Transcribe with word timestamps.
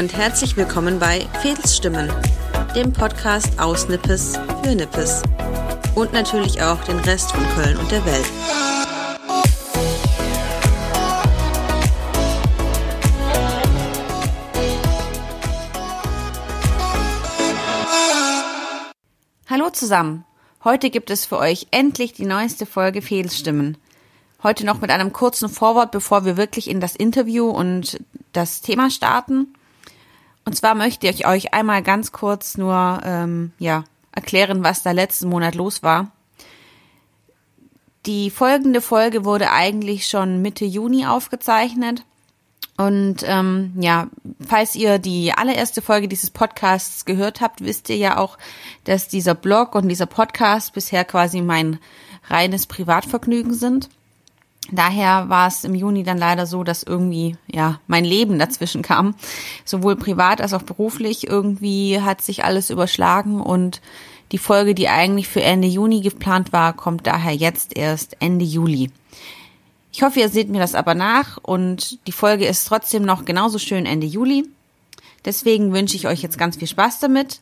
und 0.00 0.16
herzlich 0.16 0.56
willkommen 0.56 0.98
bei 0.98 1.28
Fedelsstimmen, 1.42 2.10
dem 2.74 2.90
Podcast 2.90 3.60
aus 3.60 3.86
Nippes 3.86 4.32
für 4.62 4.74
Nippes 4.74 5.22
und 5.94 6.14
natürlich 6.14 6.62
auch 6.62 6.82
den 6.84 6.98
Rest 7.00 7.32
von 7.32 7.46
Köln 7.50 7.76
und 7.76 7.90
der 7.90 8.02
Welt. 8.06 8.24
Hallo 19.50 19.68
zusammen. 19.68 20.24
Heute 20.64 20.88
gibt 20.88 21.10
es 21.10 21.26
für 21.26 21.36
euch 21.36 21.66
endlich 21.72 22.14
die 22.14 22.24
neueste 22.24 22.64
Folge 22.64 23.02
Fehlstimmen. 23.02 23.76
Heute 24.42 24.64
noch 24.64 24.80
mit 24.80 24.90
einem 24.90 25.12
kurzen 25.12 25.50
Vorwort, 25.50 25.90
bevor 25.90 26.24
wir 26.24 26.38
wirklich 26.38 26.70
in 26.70 26.80
das 26.80 26.96
Interview 26.96 27.50
und 27.50 28.00
das 28.32 28.62
Thema 28.62 28.88
starten. 28.88 29.52
Und 30.44 30.56
zwar 30.56 30.74
möchte 30.74 31.08
ich 31.08 31.26
euch 31.26 31.54
einmal 31.54 31.82
ganz 31.82 32.12
kurz 32.12 32.56
nur 32.56 33.00
ähm, 33.04 33.52
ja 33.58 33.84
erklären, 34.12 34.64
was 34.64 34.82
da 34.82 34.92
letzten 34.92 35.28
Monat 35.28 35.54
los 35.54 35.82
war. 35.82 36.10
Die 38.06 38.30
folgende 38.30 38.80
Folge 38.80 39.24
wurde 39.24 39.50
eigentlich 39.52 40.08
schon 40.08 40.40
Mitte 40.42 40.64
Juni 40.64 41.06
aufgezeichnet. 41.06 42.04
Und 42.78 43.18
ähm, 43.26 43.74
ja, 43.78 44.08
falls 44.46 44.74
ihr 44.74 44.98
die 44.98 45.34
allererste 45.34 45.82
Folge 45.82 46.08
dieses 46.08 46.30
Podcasts 46.30 47.04
gehört 47.04 47.42
habt, 47.42 47.62
wisst 47.62 47.90
ihr 47.90 47.98
ja 47.98 48.16
auch, 48.16 48.38
dass 48.84 49.08
dieser 49.08 49.34
Blog 49.34 49.74
und 49.74 49.88
dieser 49.88 50.06
Podcast 50.06 50.72
bisher 50.72 51.04
quasi 51.04 51.42
mein 51.42 51.78
reines 52.28 52.66
Privatvergnügen 52.66 53.52
sind. 53.52 53.90
Daher 54.72 55.28
war 55.28 55.48
es 55.48 55.64
im 55.64 55.74
Juni 55.74 56.02
dann 56.02 56.18
leider 56.18 56.46
so, 56.46 56.64
dass 56.64 56.82
irgendwie 56.82 57.36
ja 57.50 57.80
mein 57.86 58.04
Leben 58.04 58.38
dazwischen 58.38 58.82
kam, 58.82 59.14
sowohl 59.64 59.96
privat 59.96 60.40
als 60.40 60.52
auch 60.52 60.62
beruflich. 60.62 61.26
Irgendwie 61.26 62.00
hat 62.00 62.22
sich 62.22 62.44
alles 62.44 62.70
überschlagen 62.70 63.40
und 63.40 63.80
die 64.32 64.38
Folge, 64.38 64.74
die 64.74 64.88
eigentlich 64.88 65.28
für 65.28 65.42
Ende 65.42 65.66
Juni 65.66 66.00
geplant 66.02 66.52
war, 66.52 66.72
kommt 66.72 67.06
daher 67.06 67.34
jetzt 67.34 67.76
erst 67.76 68.16
Ende 68.20 68.44
Juli. 68.44 68.90
Ich 69.92 70.02
hoffe, 70.02 70.20
ihr 70.20 70.28
seht 70.28 70.48
mir 70.48 70.60
das 70.60 70.76
aber 70.76 70.94
nach 70.94 71.38
und 71.42 72.06
die 72.06 72.12
Folge 72.12 72.46
ist 72.46 72.64
trotzdem 72.66 73.02
noch 73.02 73.24
genauso 73.24 73.58
schön 73.58 73.86
Ende 73.86 74.06
Juli. 74.06 74.44
Deswegen 75.24 75.72
wünsche 75.72 75.96
ich 75.96 76.06
euch 76.06 76.22
jetzt 76.22 76.38
ganz 76.38 76.56
viel 76.56 76.68
Spaß 76.68 77.00
damit. 77.00 77.40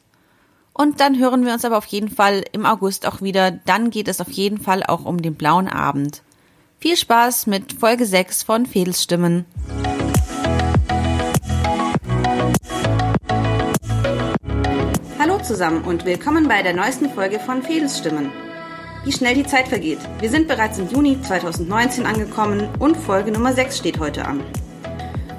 Und 0.73 1.01
dann 1.01 1.19
hören 1.19 1.45
wir 1.45 1.53
uns 1.53 1.65
aber 1.65 1.77
auf 1.77 1.87
jeden 1.87 2.09
Fall 2.09 2.45
im 2.53 2.65
August 2.65 3.07
auch 3.07 3.21
wieder. 3.21 3.51
Dann 3.51 3.91
geht 3.91 4.09
es 4.09 4.21
auf 4.21 4.31
jeden 4.31 4.59
Fall 4.59 4.83
auch 4.85 5.05
um 5.05 5.21
den 5.21 5.35
blauen 5.35 5.69
Abend. 5.69 6.23
Viel 6.81 6.97
Spaß 6.97 7.49
mit 7.49 7.73
Folge 7.73 8.07
6 8.07 8.45
von 8.45 8.65
Fedelsstimmen. 8.65 9.47
Hallo 15.19 15.43
zusammen 15.43 15.83
und 15.83 16.05
willkommen 16.05 16.47
bei 16.47 16.63
der 16.63 16.75
neuesten 16.75 17.11
Folge 17.11 17.41
von 17.41 17.65
Fedelsstimmen. 17.65 18.31
Wie 19.05 19.11
schnell 19.11 19.35
die 19.35 19.45
Zeit 19.45 19.67
vergeht. 19.67 19.99
Wir 20.21 20.31
sind 20.31 20.47
bereits 20.47 20.79
im 20.79 20.89
Juni 20.89 21.21
2019 21.21 22.07
angekommen 22.07 22.69
und 22.79 22.97
Folge 22.97 23.33
Nummer 23.33 23.53
6 23.53 23.77
steht 23.77 23.99
heute 23.99 24.25
an. 24.25 24.41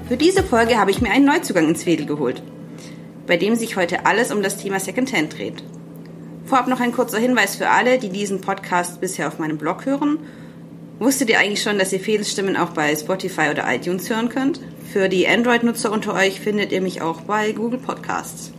Für 0.08 0.18
diese 0.18 0.44
Folge 0.44 0.76
habe 0.76 0.90
ich 0.90 1.00
mir 1.00 1.10
einen 1.10 1.24
Neuzugang 1.24 1.68
ins 1.68 1.84
Fädel 1.84 2.04
geholt, 2.04 2.42
bei 3.26 3.38
dem 3.38 3.56
sich 3.56 3.76
heute 3.76 4.04
alles 4.04 4.30
um 4.30 4.42
das 4.42 4.58
Thema 4.58 4.78
Secondhand 4.78 5.38
dreht. 5.38 5.64
Vorab 6.44 6.66
noch 6.66 6.80
ein 6.80 6.92
kurzer 6.92 7.18
Hinweis 7.18 7.56
für 7.56 7.70
alle, 7.70 7.98
die 7.98 8.10
diesen 8.10 8.42
Podcast 8.42 9.00
bisher 9.00 9.26
auf 9.26 9.38
meinem 9.38 9.56
Blog 9.56 9.86
hören. 9.86 10.18
Wusstet 11.00 11.30
ihr 11.30 11.38
eigentlich 11.38 11.62
schon, 11.62 11.78
dass 11.78 11.94
ihr 11.94 11.98
Fädelstimmen 11.98 12.58
auch 12.58 12.72
bei 12.72 12.94
Spotify 12.94 13.48
oder 13.50 13.64
iTunes 13.74 14.10
hören 14.10 14.28
könnt? 14.28 14.60
Für 14.92 15.08
die 15.08 15.26
Android-Nutzer 15.26 15.90
unter 15.90 16.12
euch 16.12 16.40
findet 16.40 16.72
ihr 16.72 16.82
mich 16.82 17.00
auch 17.00 17.22
bei 17.22 17.52
Google 17.52 17.78
Podcasts. 17.78 18.52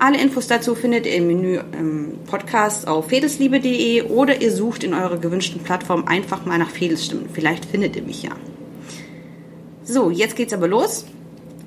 Alle 0.00 0.20
Infos 0.20 0.48
dazu 0.48 0.74
findet 0.74 1.06
ihr 1.06 1.14
im 1.14 1.28
Menü 1.28 1.60
im 1.78 2.18
Podcast 2.26 2.88
auf 2.88 3.10
fedelsliebe.de 3.10 4.02
oder 4.08 4.42
ihr 4.42 4.50
sucht 4.50 4.82
in 4.82 4.92
eurer 4.92 5.18
gewünschten 5.18 5.62
Plattform 5.62 6.08
einfach 6.08 6.44
mal 6.46 6.58
nach 6.58 6.70
Fedelsstimmen. 6.70 7.28
Vielleicht 7.32 7.64
findet 7.66 7.94
ihr 7.94 8.02
mich 8.02 8.24
ja. 8.24 8.32
So, 9.84 10.10
jetzt 10.10 10.34
geht's 10.34 10.52
aber 10.52 10.66
los. 10.66 11.06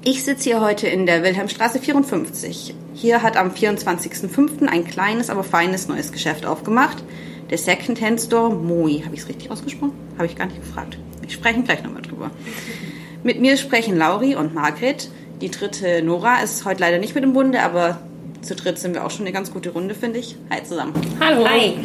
Ich 0.03 0.25
sitze 0.25 0.43
hier 0.43 0.59
heute 0.59 0.87
in 0.87 1.05
der 1.05 1.23
Wilhelmstraße 1.23 1.79
54. 1.79 2.75
Hier 2.93 3.23
hat 3.23 3.37
am 3.37 3.51
24.05. 3.51 4.67
ein 4.67 4.83
kleines, 4.83 5.29
aber 5.29 5.45
feines 5.45 5.87
neues 5.87 6.11
Geschäft 6.11 6.45
aufgemacht. 6.45 7.01
Der 7.49 7.57
Secondhand 7.57 8.19
Store 8.19 8.53
Moi. 8.53 9.01
Habe 9.03 9.13
ich 9.13 9.21
es 9.21 9.29
richtig 9.29 9.51
ausgesprochen? 9.51 9.93
Habe 10.17 10.25
ich 10.25 10.35
gar 10.35 10.47
nicht 10.47 10.59
gefragt. 10.59 10.97
Wir 11.21 11.29
sprechen 11.29 11.63
gleich 11.63 11.83
nochmal 11.83 12.01
drüber. 12.01 12.31
Mit 13.23 13.39
mir 13.39 13.57
sprechen 13.57 13.97
Lauri 13.97 14.35
und 14.35 14.53
Margret. 14.53 15.09
Die 15.41 15.51
dritte 15.51 16.01
Nora 16.01 16.41
ist 16.41 16.65
heute 16.65 16.79
leider 16.79 16.97
nicht 16.97 17.13
mit 17.13 17.23
im 17.23 17.33
Bunde, 17.33 17.61
aber 17.61 17.99
zu 18.41 18.55
dritt 18.55 18.79
sind 18.79 18.95
wir 18.95 19.05
auch 19.05 19.11
schon 19.11 19.25
eine 19.25 19.33
ganz 19.33 19.51
gute 19.51 19.69
Runde, 19.71 19.93
finde 19.93 20.19
ich. 20.19 20.37
Hi 20.49 20.63
zusammen. 20.63 20.93
Hallo. 21.19 21.47
Hi. 21.47 21.77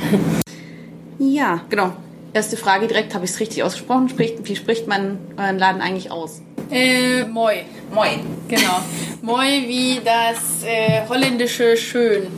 Ja, 1.19 1.63
genau. 1.69 1.93
Erste 2.33 2.57
Frage 2.57 2.87
direkt, 2.87 3.15
habe 3.15 3.25
ich 3.25 3.33
es 3.33 3.41
richtig 3.41 3.63
ausgesprochen? 3.63 4.09
Spricht, 4.09 4.49
wie 4.49 4.57
spricht 4.57 4.87
man 4.87 5.19
euren 5.37 5.59
Laden 5.59 5.83
eigentlich 5.83 6.11
aus? 6.11 6.41
Äh, 6.71 7.25
moi. 7.25 7.65
Moi. 7.93 8.09
Genau. 8.49 8.81
moi 9.21 9.45
wie 9.67 10.01
das 10.05 10.63
äh, 10.65 11.07
holländische 11.09 11.77
Schön. 11.77 12.29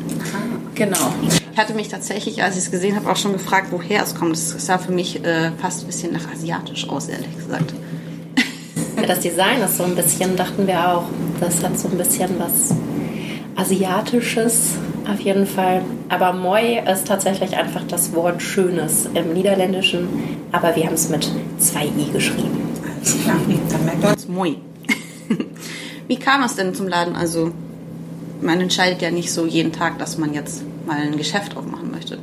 Genau. 0.75 1.13
Ich 1.53 1.59
hatte 1.59 1.75
mich 1.75 1.89
tatsächlich, 1.89 2.43
als 2.43 2.57
ich 2.57 2.65
es 2.65 2.71
gesehen 2.71 2.97
habe, 2.97 3.11
auch 3.11 3.17
schon 3.17 3.33
gefragt, 3.33 3.69
woher 3.71 4.03
es 4.03 4.15
kommt. 4.15 4.37
Es 4.37 4.55
sah 4.65 4.79
für 4.79 4.93
mich 4.93 5.25
äh, 5.25 5.51
fast 5.61 5.83
ein 5.83 5.87
bisschen 5.87 6.13
nach 6.13 6.31
asiatisch 6.33 6.89
aus, 6.89 7.09
ehrlich 7.09 7.37
gesagt. 7.37 7.75
Ja, 8.97 9.07
das 9.07 9.21
Design 9.21 9.61
ist 9.63 9.77
so 9.77 9.85
ein 9.85 9.95
bisschen, 9.95 10.37
dachten 10.37 10.67
wir 10.67 10.89
auch, 10.89 11.05
das 11.41 11.63
hat 11.63 11.79
so 11.79 11.89
ein 11.89 11.99
bisschen 11.99 12.31
was 12.39 12.75
Asiatisches 13.57 14.77
auf 15.11 15.21
jeden 15.21 15.47
Fall. 15.47 15.83
Aber 16.09 16.33
Moi 16.33 16.79
ist 16.91 17.07
tatsächlich 17.07 17.57
einfach 17.57 17.83
das 17.89 18.15
Wort 18.15 18.43
Schönes 18.43 19.09
im 19.15 19.33
Niederländischen, 19.33 20.09
aber 20.53 20.75
wir 20.77 20.87
haben 20.87 20.95
es 20.95 21.09
mit 21.09 21.31
zwei 21.59 21.87
i 21.87 22.11
geschrieben. 22.13 22.69
Alles 22.97 23.19
klar, 23.23 23.37
dann 23.71 23.85
merkt 23.85 24.03
ihr 24.05 24.11
uns 24.11 24.29
Moi. 24.29 24.55
Wie 26.09 26.17
kam 26.17 26.43
es 26.43 26.57
denn 26.57 26.75
zum 26.75 26.89
Laden? 26.89 27.17
Also, 27.17 27.53
man 28.43 28.61
entscheidet 28.61 29.03
ja 29.03 29.11
nicht 29.11 29.33
so 29.33 29.47
jeden 29.47 29.73
Tag, 29.73 29.99
dass 29.99 30.19
man 30.19 30.35
jetzt 30.35 30.63
mal 30.87 31.01
ein 31.01 31.17
Geschäft 31.17 31.57
aufmachen 31.57 31.91
möchte. 31.91 32.19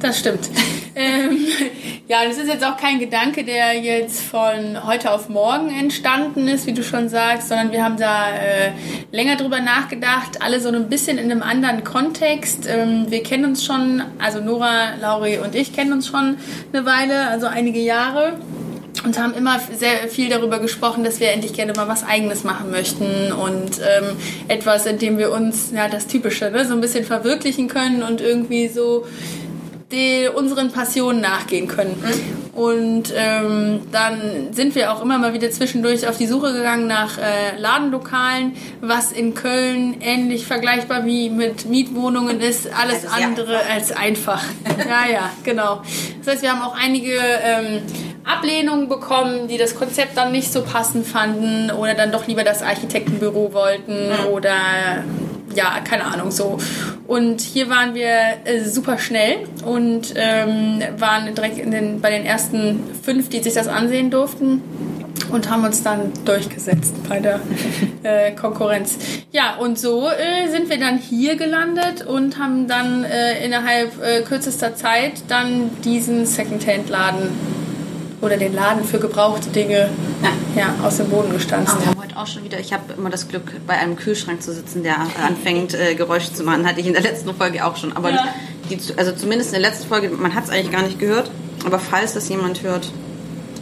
Das 0.00 0.18
stimmt. 0.18 0.50
ähm, 0.94 1.38
ja, 2.08 2.26
das 2.26 2.36
ist 2.36 2.48
jetzt 2.48 2.62
auch 2.62 2.76
kein 2.76 2.98
Gedanke, 2.98 3.42
der 3.42 3.80
jetzt 3.80 4.20
von 4.20 4.86
heute 4.86 5.10
auf 5.10 5.30
morgen 5.30 5.70
entstanden 5.70 6.46
ist, 6.46 6.66
wie 6.66 6.74
du 6.74 6.82
schon 6.82 7.08
sagst, 7.08 7.48
sondern 7.48 7.72
wir 7.72 7.82
haben 7.82 7.96
da 7.96 8.28
äh, 8.30 8.72
länger 9.12 9.36
drüber 9.36 9.60
nachgedacht, 9.60 10.42
alle 10.42 10.60
so 10.60 10.68
ein 10.68 10.90
bisschen 10.90 11.16
in 11.16 11.30
einem 11.30 11.42
anderen 11.42 11.84
Kontext. 11.84 12.68
Ähm, 12.68 13.06
wir 13.08 13.22
kennen 13.22 13.46
uns 13.46 13.64
schon, 13.64 14.02
also 14.18 14.40
Nora, 14.40 14.96
Lauri 15.00 15.38
und 15.38 15.54
ich 15.54 15.72
kennen 15.72 15.94
uns 15.94 16.06
schon 16.06 16.36
eine 16.72 16.84
Weile, 16.84 17.28
also 17.28 17.46
einige 17.46 17.80
Jahre 17.80 18.34
und 19.02 19.18
haben 19.18 19.34
immer 19.34 19.58
sehr 19.76 20.08
viel 20.08 20.28
darüber 20.28 20.60
gesprochen, 20.60 21.04
dass 21.04 21.20
wir 21.20 21.32
endlich 21.32 21.52
gerne 21.52 21.72
mal 21.72 21.88
was 21.88 22.04
Eigenes 22.04 22.44
machen 22.44 22.70
möchten 22.70 23.32
und 23.32 23.80
ähm, 23.80 24.16
etwas, 24.48 24.86
in 24.86 24.98
dem 24.98 25.18
wir 25.18 25.32
uns, 25.32 25.72
ja, 25.74 25.88
das 25.88 26.06
Typische, 26.06 26.50
ne, 26.50 26.64
so 26.64 26.74
ein 26.74 26.80
bisschen 26.80 27.04
verwirklichen 27.04 27.68
können 27.68 28.02
und 28.02 28.20
irgendwie 28.20 28.68
so 28.68 29.06
die, 29.90 30.28
unseren 30.28 30.70
Passionen 30.72 31.20
nachgehen 31.20 31.68
können. 31.68 31.96
Mhm. 32.00 32.58
Und 32.58 33.12
ähm, 33.16 33.80
dann 33.90 34.52
sind 34.52 34.76
wir 34.76 34.92
auch 34.92 35.02
immer 35.02 35.18
mal 35.18 35.34
wieder 35.34 35.50
zwischendurch 35.50 36.06
auf 36.06 36.18
die 36.18 36.26
Suche 36.28 36.52
gegangen 36.52 36.86
nach 36.86 37.18
äh, 37.18 37.58
Ladenlokalen, 37.58 38.52
was 38.80 39.10
in 39.10 39.34
Köln 39.34 39.96
ähnlich 40.00 40.46
vergleichbar 40.46 41.04
wie 41.04 41.30
mit 41.30 41.66
Mietwohnungen 41.66 42.40
ist, 42.40 42.68
alles 42.72 43.06
andere 43.06 43.58
als 43.66 43.90
einfach. 43.90 44.42
ja, 44.78 45.12
ja, 45.12 45.30
genau. 45.42 45.82
Das 46.18 46.34
heißt, 46.34 46.42
wir 46.42 46.52
haben 46.52 46.62
auch 46.62 46.76
einige 46.76 47.18
ähm, 47.42 47.82
Ablehnungen 48.24 48.88
bekommen, 48.88 49.48
die 49.48 49.58
das 49.58 49.74
Konzept 49.74 50.16
dann 50.16 50.32
nicht 50.32 50.52
so 50.52 50.62
passend 50.62 51.06
fanden 51.06 51.70
oder 51.70 51.94
dann 51.94 52.10
doch 52.10 52.26
lieber 52.26 52.44
das 52.44 52.62
Architektenbüro 52.62 53.52
wollten 53.52 54.10
oder 54.32 54.54
ja, 55.54 55.80
keine 55.84 56.04
Ahnung, 56.04 56.30
so. 56.30 56.58
Und 57.06 57.40
hier 57.40 57.68
waren 57.68 57.94
wir 57.94 58.08
äh, 58.44 58.60
super 58.64 58.98
schnell 58.98 59.46
und 59.64 60.14
ähm, 60.16 60.82
waren 60.98 61.34
direkt 61.34 61.58
den, 61.58 62.00
bei 62.00 62.10
den 62.10 62.24
ersten 62.24 62.82
fünf, 63.02 63.28
die 63.28 63.42
sich 63.42 63.54
das 63.54 63.68
ansehen 63.68 64.10
durften 64.10 64.62
und 65.30 65.50
haben 65.50 65.64
uns 65.64 65.82
dann 65.82 66.12
durchgesetzt 66.24 66.94
bei 67.08 67.20
der 67.20 67.40
äh, 68.02 68.32
Konkurrenz. 68.32 68.96
Ja, 69.32 69.56
und 69.56 69.78
so 69.78 70.08
äh, 70.08 70.48
sind 70.48 70.70
wir 70.70 70.78
dann 70.78 70.98
hier 70.98 71.36
gelandet 71.36 72.06
und 72.06 72.38
haben 72.38 72.66
dann 72.68 73.04
äh, 73.04 73.44
innerhalb 73.44 74.02
äh, 74.02 74.22
kürzester 74.22 74.74
Zeit 74.74 75.12
dann 75.28 75.70
diesen 75.82 76.26
Secondhand-Laden 76.26 77.63
oder 78.20 78.36
den 78.36 78.54
Laden 78.54 78.84
für 78.84 78.98
gebrauchte 78.98 79.50
Dinge 79.50 79.90
ja. 80.22 80.30
Ja, 80.56 80.74
aus 80.84 80.98
dem 80.98 81.08
Boden 81.08 81.32
gestanzt. 81.32 81.74
wir 81.78 81.86
haben 81.86 82.00
heute 82.00 82.16
auch 82.16 82.26
schon 82.26 82.44
wieder, 82.44 82.60
ich 82.60 82.72
habe 82.72 82.92
immer 82.96 83.10
das 83.10 83.28
Glück, 83.28 83.52
bei 83.66 83.74
einem 83.74 83.96
Kühlschrank 83.96 84.42
zu 84.42 84.52
sitzen, 84.52 84.82
der 84.82 84.96
anfängt, 85.26 85.74
äh, 85.74 85.94
Geräusche 85.94 86.32
zu 86.32 86.44
machen. 86.44 86.66
Hatte 86.66 86.80
ich 86.80 86.86
in 86.86 86.92
der 86.92 87.02
letzten 87.02 87.34
Folge 87.34 87.64
auch 87.64 87.76
schon. 87.76 87.96
Aber 87.96 88.10
ja. 88.10 88.24
die, 88.70 88.78
also 88.96 89.12
zumindest 89.12 89.52
in 89.52 89.60
der 89.60 89.70
letzten 89.70 89.88
Folge, 89.88 90.10
man 90.10 90.34
hat 90.34 90.44
es 90.44 90.50
eigentlich 90.50 90.70
gar 90.70 90.82
nicht 90.82 90.98
gehört. 90.98 91.30
Aber 91.66 91.78
falls 91.78 92.14
das 92.14 92.28
jemand 92.28 92.62
hört, 92.62 92.88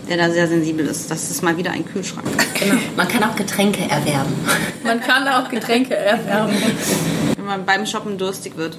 der 0.08 0.16
da 0.16 0.30
sehr 0.30 0.48
sensibel 0.48 0.86
ist. 0.86 1.10
Das 1.10 1.30
ist 1.30 1.42
mal 1.42 1.56
wieder 1.56 1.70
ein 1.70 1.86
Kühlschrank. 1.86 2.26
Genau. 2.58 2.74
Man 2.96 3.08
kann 3.08 3.22
auch 3.24 3.36
Getränke 3.36 3.82
erwerben. 3.88 4.32
Man 4.84 5.00
kann 5.00 5.26
auch 5.28 5.48
Getränke 5.48 5.96
erwerben. 5.96 6.52
Wenn 7.36 7.44
man 7.44 7.64
beim 7.64 7.86
Shoppen 7.86 8.18
durstig 8.18 8.56
wird, 8.56 8.76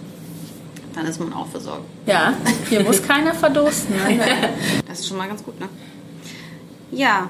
dann 0.95 1.05
ist 1.05 1.19
man 1.19 1.33
auch 1.33 1.47
versorgt. 1.47 1.85
Ja, 2.05 2.33
hier 2.69 2.81
muss 2.81 3.01
keiner 3.01 3.33
verdursten. 3.33 3.95
Das 4.87 4.99
ist 4.99 5.07
schon 5.07 5.17
mal 5.17 5.27
ganz 5.27 5.43
gut, 5.43 5.59
ne? 5.59 5.67
Ja. 6.91 7.29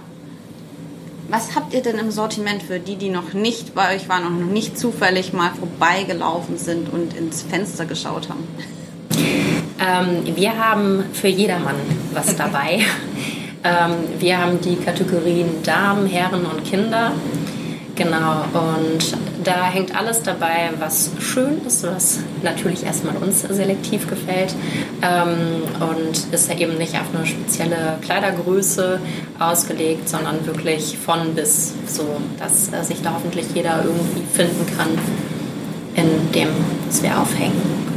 Was 1.30 1.56
habt 1.56 1.74
ihr 1.74 1.82
denn 1.82 1.98
im 1.98 2.12
Sortiment 2.12 2.64
für 2.64 2.80
die, 2.80 2.98
die 2.98 3.10
noch 3.10 3.34
nicht 3.34 3.74
bei 3.74 3.96
euch 3.96 4.10
waren 4.10 4.26
und 4.26 4.42
noch 4.42 4.52
nicht 4.52 4.78
zufällig 4.78 5.32
mal 5.32 5.52
vorbeigelaufen 5.58 6.58
sind 6.58 6.92
und 6.92 7.16
ins 7.16 7.44
Fenster 7.44 7.86
geschaut 7.86 8.28
haben? 8.30 8.46
Ähm, 9.80 10.36
wir 10.36 10.58
haben 10.58 11.06
für 11.14 11.30
jedermann 11.30 11.76
was 12.14 12.36
dabei. 12.38 12.82
ähm, 13.64 13.92
wir 14.20 14.38
haben 14.38 14.60
die 14.60 14.76
Kategorien 14.76 15.64
Damen, 15.64 16.08
Herren 16.08 16.46
und 16.46 16.66
Kinder. 16.66 17.14
Genau, 17.96 18.44
und 18.54 19.16
da 19.44 19.66
hängt 19.66 19.96
alles 19.96 20.22
dabei, 20.24 20.72
was 20.80 21.12
schön 21.20 21.62
ist, 21.66 21.84
was 21.84 22.20
natürlich 22.42 22.86
erstmal 22.86 23.16
uns 23.18 23.42
selektiv 23.42 24.08
gefällt 24.08 24.56
ähm, 25.02 25.64
und 25.80 26.34
ist 26.34 26.50
ja 26.50 26.58
eben 26.58 26.78
nicht 26.78 26.96
auf 26.96 27.08
eine 27.14 27.26
spezielle 27.26 27.98
Kleidergröße 28.02 29.00
ausgelegt, 29.40 30.10
sondern 30.10 30.46
wirklich 30.46 30.98
von 30.98 31.34
bis, 31.36 31.74
so 31.88 32.06
dass 32.40 32.72
äh, 32.74 32.84
sich 32.84 33.02
da 33.02 33.14
hoffentlich 33.14 33.48
jeder 33.54 33.84
irgendwie 33.84 34.24
finden 34.34 34.66
kann 34.78 34.90
in 35.96 36.32
dem, 36.32 36.50
was 36.88 37.04
wir 37.04 37.18
aufhängen. 37.18 37.93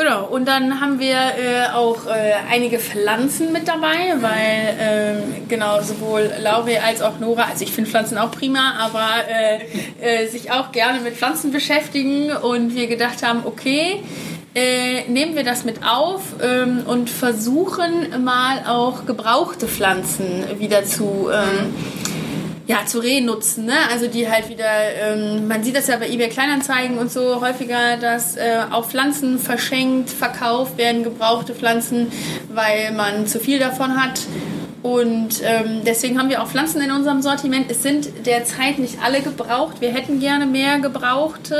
Genau, 0.00 0.24
und 0.24 0.48
dann 0.48 0.80
haben 0.80 0.98
wir 0.98 1.14
äh, 1.14 1.74
auch 1.74 2.06
äh, 2.06 2.32
einige 2.50 2.78
Pflanzen 2.78 3.52
mit 3.52 3.68
dabei, 3.68 4.14
weil 4.20 4.76
ähm, 4.80 5.46
genau 5.46 5.82
sowohl 5.82 6.30
Lauri 6.40 6.78
als 6.78 7.02
auch 7.02 7.18
Nora, 7.18 7.42
also 7.50 7.64
ich 7.64 7.72
finde 7.72 7.90
Pflanzen 7.90 8.16
auch 8.16 8.30
prima, 8.30 8.76
aber 8.78 9.06
äh, 9.28 10.22
äh, 10.22 10.26
sich 10.28 10.52
auch 10.52 10.72
gerne 10.72 11.00
mit 11.00 11.16
Pflanzen 11.16 11.52
beschäftigen 11.52 12.32
und 12.32 12.74
wir 12.74 12.86
gedacht 12.86 13.22
haben, 13.22 13.42
okay, 13.44 14.02
äh, 14.54 15.02
nehmen 15.06 15.36
wir 15.36 15.44
das 15.44 15.66
mit 15.66 15.84
auf 15.86 16.22
ähm, 16.42 16.84
und 16.86 17.10
versuchen 17.10 18.24
mal 18.24 18.64
auch 18.66 19.04
gebrauchte 19.04 19.68
Pflanzen 19.68 20.46
wieder 20.58 20.82
zu 20.84 21.28
ähm, 21.30 21.74
ja, 22.70 22.86
zu 22.86 23.00
renutzen, 23.00 23.64
ne? 23.64 23.74
Also 23.90 24.06
die 24.06 24.30
halt 24.30 24.48
wieder, 24.48 24.64
ähm, 25.02 25.48
man 25.48 25.64
sieht 25.64 25.74
das 25.74 25.88
ja 25.88 25.96
bei 25.96 26.08
eBay 26.08 26.28
Kleinanzeigen 26.28 26.98
und 26.98 27.10
so 27.10 27.40
häufiger, 27.40 27.96
dass 27.96 28.36
äh, 28.36 28.60
auch 28.70 28.86
Pflanzen 28.88 29.40
verschenkt, 29.40 30.08
verkauft 30.08 30.78
werden, 30.78 31.02
gebrauchte 31.02 31.52
Pflanzen, 31.52 32.12
weil 32.48 32.92
man 32.92 33.26
zu 33.26 33.40
viel 33.40 33.58
davon 33.58 34.00
hat. 34.00 34.20
Und 34.84 35.42
ähm, 35.42 35.80
deswegen 35.84 36.16
haben 36.16 36.28
wir 36.28 36.40
auch 36.40 36.46
Pflanzen 36.46 36.80
in 36.80 36.92
unserem 36.92 37.22
Sortiment. 37.22 37.68
Es 37.72 37.82
sind 37.82 38.08
derzeit 38.24 38.78
nicht 38.78 39.02
alle 39.02 39.20
gebraucht. 39.20 39.80
Wir 39.80 39.92
hätten 39.92 40.20
gerne 40.20 40.46
mehr 40.46 40.78
gebrauchte 40.78 41.56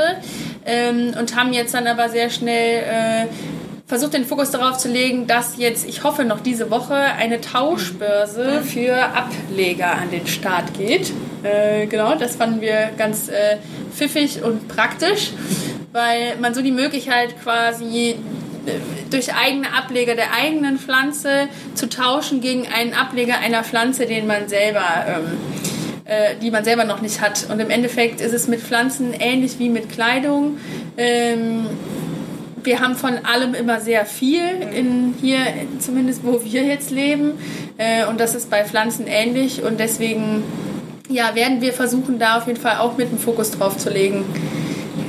ähm, 0.65 1.13
und 1.19 1.35
haben 1.35 1.51
jetzt 1.51 1.73
dann 1.73 1.87
aber 1.87 2.07
sehr 2.07 2.29
schnell 2.29 2.83
äh, 2.83 3.60
versucht 3.91 4.13
den 4.13 4.23
Fokus 4.23 4.51
darauf 4.51 4.77
zu 4.77 4.87
legen, 4.87 5.27
dass 5.27 5.57
jetzt, 5.57 5.85
ich 5.85 6.05
hoffe 6.05 6.23
noch 6.23 6.39
diese 6.39 6.71
Woche, 6.71 6.95
eine 6.95 7.41
Tauschbörse 7.41 8.61
für 8.61 8.95
Ableger 8.95 9.91
an 9.91 10.09
den 10.09 10.27
Start 10.27 10.73
geht. 10.75 11.11
Äh, 11.43 11.87
genau, 11.87 12.15
das 12.15 12.37
fanden 12.37 12.61
wir 12.61 12.91
ganz 12.97 13.27
äh, 13.27 13.57
pfiffig 13.93 14.43
und 14.43 14.69
praktisch, 14.69 15.31
weil 15.91 16.37
man 16.39 16.53
so 16.53 16.61
die 16.61 16.71
Möglichkeit 16.71 17.35
quasi 17.43 18.11
äh, 18.11 18.71
durch 19.09 19.35
eigene 19.35 19.73
Ableger 19.73 20.15
der 20.15 20.33
eigenen 20.33 20.79
Pflanze 20.79 21.49
zu 21.73 21.89
tauschen 21.89 22.39
gegen 22.39 22.67
einen 22.73 22.93
Ableger 22.93 23.39
einer 23.39 23.61
Pflanze, 23.65 24.05
den 24.05 24.25
man 24.25 24.47
selber 24.47 24.85
ähm, 25.05 25.37
äh, 26.05 26.37
die 26.41 26.49
man 26.49 26.63
selber 26.63 26.85
noch 26.85 27.01
nicht 27.01 27.19
hat. 27.19 27.47
Und 27.49 27.59
im 27.59 27.69
Endeffekt 27.69 28.21
ist 28.21 28.33
es 28.33 28.47
mit 28.47 28.61
Pflanzen 28.61 29.11
ähnlich 29.11 29.59
wie 29.59 29.67
mit 29.67 29.89
Kleidung. 29.89 30.59
Ähm, 30.95 31.67
wir 32.63 32.79
haben 32.79 32.95
von 32.95 33.25
allem 33.25 33.53
immer 33.53 33.79
sehr 33.79 34.05
viel, 34.05 34.43
in 34.73 35.13
hier 35.19 35.39
zumindest 35.79 36.23
wo 36.23 36.43
wir 36.43 36.63
jetzt 36.63 36.91
leben. 36.91 37.33
Äh, 37.77 38.05
und 38.05 38.19
das 38.19 38.35
ist 38.35 38.49
bei 38.49 38.63
Pflanzen 38.63 39.07
ähnlich. 39.07 39.63
Und 39.63 39.79
deswegen 39.79 40.43
ja, 41.09 41.35
werden 41.35 41.61
wir 41.61 41.73
versuchen, 41.73 42.19
da 42.19 42.37
auf 42.37 42.47
jeden 42.47 42.59
Fall 42.59 42.77
auch 42.77 42.97
mit 42.97 43.11
dem 43.11 43.17
Fokus 43.17 43.51
drauf 43.51 43.77
zu 43.77 43.89
legen, 43.89 44.25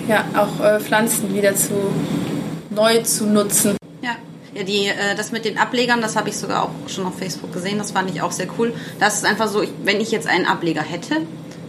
ja, 0.08 0.24
auch 0.36 0.64
äh, 0.64 0.80
Pflanzen 0.80 1.34
wieder 1.34 1.54
zu 1.54 1.74
neu 2.70 3.02
zu 3.02 3.26
nutzen. 3.26 3.76
Ja. 4.02 4.16
Ja, 4.54 4.64
die, 4.64 4.86
äh, 4.88 5.14
das 5.16 5.32
mit 5.32 5.44
den 5.44 5.58
Ablegern, 5.58 6.00
das 6.00 6.16
habe 6.16 6.28
ich 6.28 6.36
sogar 6.36 6.64
auch 6.64 6.88
schon 6.88 7.06
auf 7.06 7.18
Facebook 7.18 7.52
gesehen. 7.52 7.78
Das 7.78 7.92
fand 7.92 8.10
ich 8.10 8.20
auch 8.22 8.32
sehr 8.32 8.48
cool. 8.58 8.74
Das 8.98 9.14
ist 9.14 9.24
einfach 9.24 9.48
so, 9.48 9.62
ich, 9.62 9.70
wenn 9.84 10.00
ich 10.00 10.10
jetzt 10.10 10.26
einen 10.26 10.46
Ableger 10.46 10.82
hätte, 10.82 11.18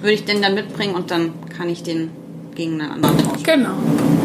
würde 0.02 0.14
ich 0.14 0.26
den 0.26 0.42
dann 0.42 0.56
mitbringen 0.56 0.96
und 0.96 1.12
dann 1.12 1.34
kann 1.56 1.70
ich 1.70 1.84
den 1.84 2.12
gegen 2.56 2.82
einen 2.82 2.92
anderen 2.92 3.18
tauschen. 3.18 3.44
Genau. 3.44 4.23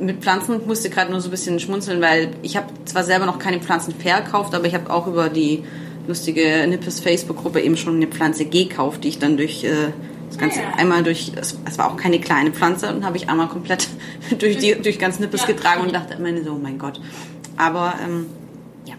Mit 0.00 0.22
Pflanzen 0.22 0.66
musste 0.66 0.88
ich 0.88 0.94
gerade 0.94 1.10
nur 1.10 1.20
so 1.20 1.28
ein 1.28 1.30
bisschen 1.30 1.60
schmunzeln, 1.60 2.00
weil 2.00 2.30
ich 2.42 2.56
habe 2.56 2.68
zwar 2.86 3.04
selber 3.04 3.26
noch 3.26 3.38
keine 3.38 3.60
Pflanzen 3.60 3.94
verkauft, 3.94 4.54
aber 4.54 4.66
ich 4.66 4.74
habe 4.74 4.90
auch 4.90 5.06
über 5.06 5.28
die 5.28 5.64
lustige 6.08 6.66
Nippes 6.66 7.00
Facebook-Gruppe 7.00 7.60
eben 7.60 7.76
schon 7.76 7.96
eine 7.96 8.06
Pflanze 8.06 8.46
gekauft, 8.46 9.04
die 9.04 9.08
ich 9.08 9.18
dann 9.18 9.36
durch 9.36 9.64
äh, 9.64 9.92
das 10.28 10.38
Ganze 10.38 10.60
Ja. 10.60 10.74
einmal 10.76 11.02
durch, 11.02 11.32
es, 11.36 11.58
es 11.68 11.76
war 11.78 11.90
auch 11.92 11.96
keine 11.96 12.20
kleine 12.20 12.52
Pflanze 12.52 12.92
und 12.94 13.04
habe 13.04 13.16
ich 13.18 13.28
einmal 13.28 13.48
komplett 13.48 13.88
durch 14.38 14.56
die 14.56 14.76
durch 14.80 14.98
ganz 14.98 15.18
Nippes 15.18 15.42
Ja. 15.42 15.46
getragen 15.48 15.82
und 15.82 15.92
dachte 15.94 16.14
immer 16.14 16.42
so, 16.42 16.52
oh 16.52 16.58
mein 16.60 16.78
Gott. 16.78 16.98
Aber 17.56 17.94
ähm, 18.02 18.26
ja. 18.86 18.94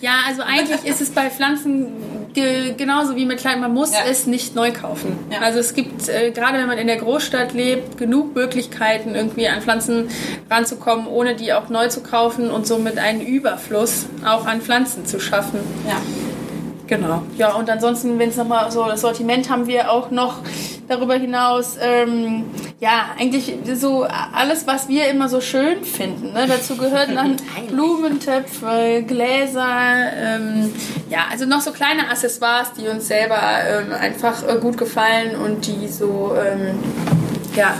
Ja, 0.00 0.14
also 0.26 0.42
eigentlich 0.42 0.84
ist 0.84 1.00
es 1.00 1.10
bei 1.10 1.30
Pflanzen 1.30 1.92
ge 2.34 2.74
genauso 2.76 3.16
wie 3.16 3.24
mit 3.26 3.38
Kleidung. 3.38 3.62
Man 3.62 3.74
muss 3.74 3.92
Ja. 3.92 4.00
es 4.08 4.26
nicht 4.26 4.54
neu 4.54 4.72
kaufen. 4.72 5.18
Ja. 5.30 5.40
Also 5.40 5.58
es 5.58 5.74
gibt, 5.74 6.08
äh, 6.08 6.30
gerade 6.30 6.58
wenn 6.58 6.66
man 6.66 6.78
in 6.78 6.86
der 6.86 6.96
Großstadt 6.96 7.52
lebt, 7.52 7.96
genug 7.98 8.34
Möglichkeiten, 8.34 9.14
irgendwie 9.14 9.48
an 9.48 9.60
Pflanzen 9.62 10.08
ranzukommen, 10.50 11.06
ohne 11.06 11.34
die 11.34 11.52
auch 11.52 11.68
neu 11.68 11.88
zu 11.88 12.02
kaufen 12.02 12.50
und 12.50 12.66
somit 12.66 12.98
einen 12.98 13.20
Überfluss 13.20 14.06
auch 14.24 14.46
an 14.46 14.60
Pflanzen 14.60 15.06
zu 15.06 15.20
schaffen. 15.20 15.60
Ja. 15.88 15.96
Genau. 16.86 17.22
Ja, 17.38 17.54
und 17.54 17.70
ansonsten, 17.70 18.18
wenn 18.18 18.28
es 18.28 18.36
nochmal 18.36 18.70
so 18.70 18.84
das 18.84 19.00
Sortiment 19.00 19.48
haben 19.48 19.66
wir 19.66 19.90
auch 19.90 20.10
noch 20.10 20.40
darüber 20.88 21.14
hinaus, 21.14 21.76
ähm, 21.80 22.44
ja, 22.80 23.10
eigentlich 23.18 23.54
so 23.74 24.04
alles, 24.04 24.66
was 24.66 24.88
wir 24.88 25.08
immer 25.08 25.28
so 25.28 25.40
schön 25.40 25.84
finden. 25.84 26.32
Ne? 26.32 26.46
Dazu 26.48 26.76
gehören 26.76 27.14
dann 27.14 27.36
Blumentöpfe, 27.68 29.04
Gläser, 29.06 30.12
ähm, 30.16 30.72
ja, 31.08 31.26
also 31.30 31.46
noch 31.46 31.60
so 31.60 31.72
kleine 31.72 32.08
Accessoires, 32.10 32.72
die 32.78 32.88
uns 32.88 33.08
selber 33.08 33.38
ähm, 33.40 33.92
einfach 33.92 34.46
äh, 34.46 34.58
gut 34.58 34.78
gefallen 34.78 35.36
und 35.36 35.66
die 35.66 35.88
so, 35.88 36.34
ähm, 36.36 36.78
ja, 37.54 37.74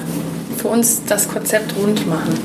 für 0.57 0.69
uns 0.69 1.05
das 1.05 1.29
Konzept 1.29 1.75
rund 1.77 2.07
machen. 2.07 2.39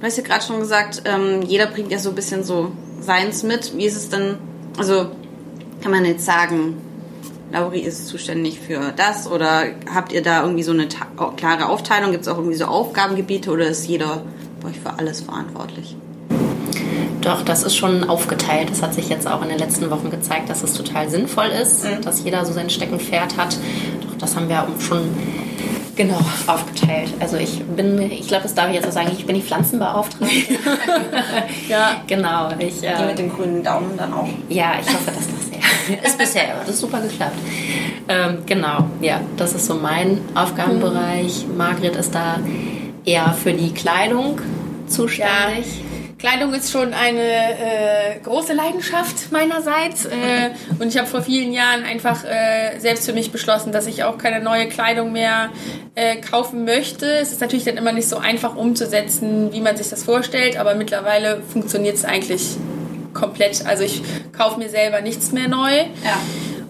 Du 0.00 0.06
hast 0.06 0.16
ja 0.16 0.24
gerade 0.24 0.44
schon 0.44 0.60
gesagt, 0.60 1.02
ähm, 1.04 1.42
jeder 1.42 1.66
bringt 1.66 1.90
ja 1.92 1.98
so 1.98 2.10
ein 2.10 2.14
bisschen 2.14 2.42
so 2.44 2.72
seins 3.00 3.42
mit. 3.42 3.76
Wie 3.76 3.84
ist 3.84 3.96
es 3.96 4.08
denn, 4.08 4.38
also 4.76 5.10
kann 5.82 5.92
man 5.92 6.04
jetzt 6.04 6.24
sagen, 6.24 6.76
Lauri 7.52 7.80
ist 7.80 8.08
zuständig 8.08 8.60
für 8.60 8.92
das 8.96 9.30
oder 9.30 9.64
habt 9.92 10.12
ihr 10.12 10.22
da 10.22 10.42
irgendwie 10.42 10.62
so 10.62 10.72
eine 10.72 10.88
ta 10.88 11.06
klare 11.36 11.68
Aufteilung? 11.68 12.10
Gibt 12.10 12.22
es 12.22 12.28
auch 12.28 12.36
irgendwie 12.36 12.56
so 12.56 12.66
Aufgabengebiete 12.66 13.50
oder 13.50 13.66
ist 13.66 13.86
jeder 13.86 14.22
bei 14.60 14.68
euch 14.68 14.80
für 14.80 14.98
alles 14.98 15.22
verantwortlich? 15.22 15.96
Doch, 17.20 17.42
das 17.42 17.62
ist 17.64 17.76
schon 17.76 18.08
aufgeteilt. 18.08 18.70
Das 18.70 18.82
hat 18.82 18.94
sich 18.94 19.08
jetzt 19.08 19.26
auch 19.26 19.42
in 19.42 19.48
den 19.48 19.58
letzten 19.58 19.90
Wochen 19.90 20.10
gezeigt, 20.10 20.48
dass 20.50 20.62
es 20.62 20.72
total 20.74 21.08
sinnvoll 21.10 21.46
ist, 21.46 21.84
dass 22.04 22.22
jeder 22.22 22.44
so 22.44 22.52
sein 22.52 22.70
Steckenpferd 22.70 23.36
hat. 23.36 23.56
Doch 24.02 24.16
das 24.18 24.36
haben 24.36 24.48
wir 24.48 24.62
auch 24.62 24.80
schon 24.80 25.00
genau 25.96 26.20
aufgeteilt. 26.46 27.12
Also 27.18 27.36
ich 27.36 27.62
bin, 27.64 28.00
ich 28.00 28.28
glaube, 28.28 28.44
das 28.44 28.54
darf 28.54 28.68
ich 28.68 28.76
jetzt 28.76 28.86
so 28.86 28.92
sagen, 28.92 29.10
ich 29.12 29.26
bin 29.26 29.34
die 29.34 29.42
Pflanzenbeauftragte. 29.42 30.34
Ja, 31.68 32.02
genau. 32.06 32.50
Ich, 32.58 32.82
äh, 32.82 33.14
dem 33.14 33.30
grünen 33.30 33.62
Daumen 33.62 33.96
dann 33.96 34.12
auch. 34.14 34.28
ja, 34.48 34.74
ich 34.80 34.86
hoffe, 34.88 35.06
dass 35.06 35.26
das. 35.26 35.37
Ist 36.04 36.18
bisher, 36.18 36.56
das 36.60 36.74
ist 36.74 36.80
super 36.80 37.00
geklappt. 37.00 37.38
Ähm, 38.08 38.38
genau, 38.46 38.88
ja, 39.00 39.20
das 39.36 39.54
ist 39.54 39.66
so 39.66 39.74
mein 39.74 40.20
Aufgabenbereich. 40.34 41.46
Margret 41.56 41.96
ist 41.96 42.14
da 42.14 42.38
eher 43.04 43.32
für 43.32 43.52
die 43.52 43.72
Kleidung 43.72 44.40
zuständig. 44.86 45.82
Kleidung 46.18 46.52
ist 46.52 46.72
schon 46.72 46.94
eine 46.94 47.20
äh, 47.20 48.18
große 48.24 48.52
Leidenschaft 48.52 49.30
meinerseits. 49.30 50.04
Äh, 50.06 50.50
und 50.80 50.88
ich 50.88 50.98
habe 50.98 51.06
vor 51.06 51.22
vielen 51.22 51.52
Jahren 51.52 51.84
einfach 51.84 52.24
äh, 52.24 52.78
selbst 52.78 53.06
für 53.06 53.12
mich 53.12 53.30
beschlossen, 53.30 53.70
dass 53.70 53.86
ich 53.86 54.02
auch 54.02 54.18
keine 54.18 54.40
neue 54.40 54.68
Kleidung 54.68 55.12
mehr 55.12 55.50
äh, 55.94 56.16
kaufen 56.16 56.64
möchte. 56.64 57.06
Es 57.06 57.30
ist 57.30 57.40
natürlich 57.40 57.64
dann 57.64 57.76
immer 57.76 57.92
nicht 57.92 58.08
so 58.08 58.18
einfach 58.18 58.56
umzusetzen, 58.56 59.52
wie 59.52 59.60
man 59.60 59.76
sich 59.76 59.88
das 59.90 60.02
vorstellt, 60.02 60.58
aber 60.58 60.74
mittlerweile 60.74 61.40
funktioniert 61.52 61.96
es 61.96 62.04
eigentlich 62.04 62.56
komplett. 63.14 63.64
Also 63.66 63.84
ich 63.84 64.02
kaufe 64.36 64.58
mir 64.58 64.68
selber 64.68 65.00
nichts 65.00 65.32
mehr 65.32 65.48
neu. 65.48 65.76
Ja. 66.04 66.18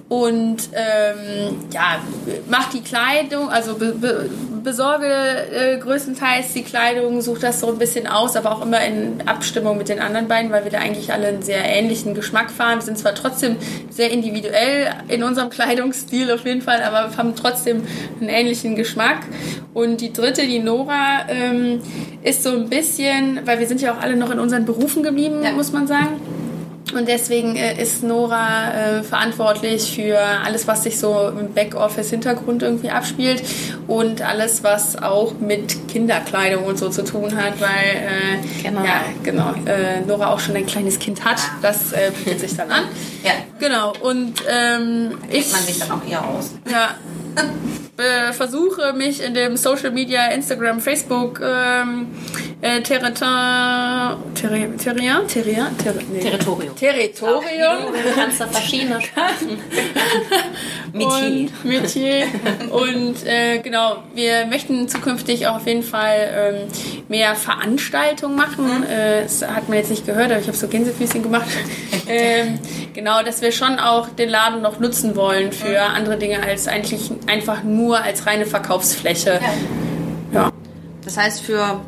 Und 0.09 0.71
ähm, 0.73 1.67
ja, 1.71 2.01
macht 2.49 2.73
die 2.73 2.81
Kleidung, 2.81 3.51
also 3.51 3.75
be 3.75 3.93
be 3.93 4.31
besorge 4.65 5.07
äh, 5.07 5.79
größtenteils 5.79 6.53
die 6.53 6.63
Kleidung, 6.63 7.21
suche 7.21 7.41
das 7.41 7.61
so 7.61 7.69
ein 7.69 7.79
bisschen 7.79 8.07
aus, 8.07 8.35
aber 8.35 8.53
auch 8.53 8.63
immer 8.63 8.85
in 8.85 9.23
Abstimmung 9.27 9.79
mit 9.79 9.89
den 9.89 10.01
anderen 10.01 10.27
beiden, 10.27 10.51
weil 10.51 10.65
wir 10.65 10.71
da 10.71 10.79
eigentlich 10.79 11.13
alle 11.13 11.29
einen 11.29 11.43
sehr 11.43 11.65
ähnlichen 11.65 12.15
Geschmack 12.15 12.51
fahren. 12.51 12.79
Wir 12.79 12.83
sind 12.83 12.99
zwar 12.99 13.15
trotzdem 13.15 13.57
sehr 13.91 14.11
individuell 14.11 14.95
in 15.09 15.23
unserem 15.23 15.51
Kleidungsstil 15.59 16.31
auf 16.33 16.45
jeden 16.45 16.63
Fall, 16.63 16.83
aber 16.83 17.15
haben 17.17 17.37
trotzdem 17.37 17.83
einen 18.21 18.31
ähnlichen 18.31 18.77
Geschmack. 18.77 19.21
Und 19.75 20.01
die 20.01 20.13
dritte, 20.13 20.43
die 20.47 20.59
Nora, 20.59 21.29
ähm, 21.29 21.81
ist 22.23 22.43
so 22.43 22.51
ein 22.51 22.69
bisschen, 22.69 23.41
weil 23.45 23.59
wir 23.59 23.67
sind 23.67 23.81
ja 23.83 23.93
auch 23.93 24.01
alle 24.01 24.17
noch 24.17 24.31
in 24.31 24.39
unseren 24.39 24.65
Berufen 24.65 25.03
geblieben, 25.03 25.43
ja. 25.43 25.53
muss 25.53 25.73
man 25.73 25.87
sagen 25.87 26.21
und 26.95 27.09
deswegen 27.09 27.57
äh, 27.57 27.81
ist 27.81 28.03
Nora 28.03 28.73
äh, 28.73 29.03
verantwortlich 29.03 29.95
für 29.95 30.19
alles, 30.19 30.67
was 30.67 30.85
sich 30.85 30.99
so 30.99 31.29
im 31.29 31.53
Backoffice-Hintergrund 31.53 32.63
irgendwie 32.63 32.91
abspielt 32.91 33.43
und 33.87 34.23
alles, 34.23 34.63
was 34.65 35.01
auch 35.01 35.35
mit 35.39 35.89
Kinderkleidung 35.89 36.65
und 36.65 36.79
so 36.79 36.89
zu 36.89 37.05
tun 37.05 37.37
hat, 37.37 37.61
weil 37.61 37.69
äh, 37.71 38.63
genau, 38.63 38.85
ja, 38.85 39.03
genau 39.23 39.53
äh, 39.67 40.01
Nora 40.07 40.33
auch 40.33 40.41
schon 40.41 40.57
ein 40.57 40.67
kleines 40.67 40.99
Kind 40.99 41.25
hat. 41.25 41.41
Das 41.63 41.93
äh, 41.93 42.11
bietet 42.17 42.41
sich 42.41 42.57
dann 42.57 42.71
an. 42.71 42.85
Ja. 43.23 43.33
Genau. 43.59 43.93
Und 44.01 44.35
ähm, 44.49 45.19
ich 45.31 45.53
man 45.53 45.63
sich 45.63 45.79
dann 45.79 45.91
auch 45.91 46.07
eher 46.09 46.25
aus. 46.25 46.53
Ja. 46.71 46.95
Äh, 47.99 48.33
versuche 48.33 48.93
mich 48.93 49.21
in 49.21 49.35
dem 49.35 49.57
Social 49.57 49.91
Media, 49.91 50.29
Instagram, 50.29 50.81
Facebook, 50.81 51.41
ähm, 51.43 52.07
äh, 52.61 52.81
Territorium, 52.81 53.19
Terrier, 54.35 55.27
Terrier, 55.27 55.71
nee. 56.13 56.21
Territorium. 56.21 56.77
Territorium. 56.77 57.93
Du 57.93 58.13
kannst 58.15 58.41
da 58.41 58.47
verschiedene 58.47 59.01
Sprachen. 59.01 59.59
Metier. 60.93 61.09
Und, 61.09 61.65
Metier. 61.65 62.27
Und 62.71 63.27
äh, 63.27 63.59
genau, 63.59 64.05
wir 64.15 64.47
möchten 64.47 64.89
zukünftig 64.89 65.49
auch 65.49 65.57
auf 65.57 65.67
jeden 65.67 65.83
Fall 65.83 66.29
ähm, 66.33 66.69
mehr 67.09 67.35
Veranstaltungen 67.35 68.37
machen. 68.37 68.79
Mhm. 68.79 68.85
Äh, 68.85 69.23
das 69.23 69.43
hat 69.43 69.69
man 69.69 69.79
jetzt 69.79 69.91
nicht 69.91 70.07
gehört, 70.07 70.31
aber 70.31 70.41
ich 70.41 70.47
habe 70.47 70.57
so 70.57 70.69
Gänsefüßchen 70.69 71.23
gemacht. 71.23 71.49
ähm, 72.09 72.61
genau, 72.95 73.23
dass 73.23 73.43
wir 73.43 73.51
schon 73.51 73.81
auch 73.81 74.09
den 74.09 74.29
Laden 74.29 74.63
noch 74.63 74.79
nutzen 74.79 75.17
wollen 75.17 75.51
für 75.51 75.71
mhm. 75.71 75.97
andere 75.97 76.17
Dinge 76.17 76.43
als 76.43 76.69
eigentlich 76.69 77.11
einfach 77.27 77.63
nur 77.63 77.88
nur 77.89 78.03
als 78.03 78.27
reine 78.27 78.45
Verkaufsfläche. 78.45 79.41
Ja. 80.33 80.41
ja. 80.41 80.53
Das 81.05 81.17
heißt, 81.17 81.41
für 81.41 81.81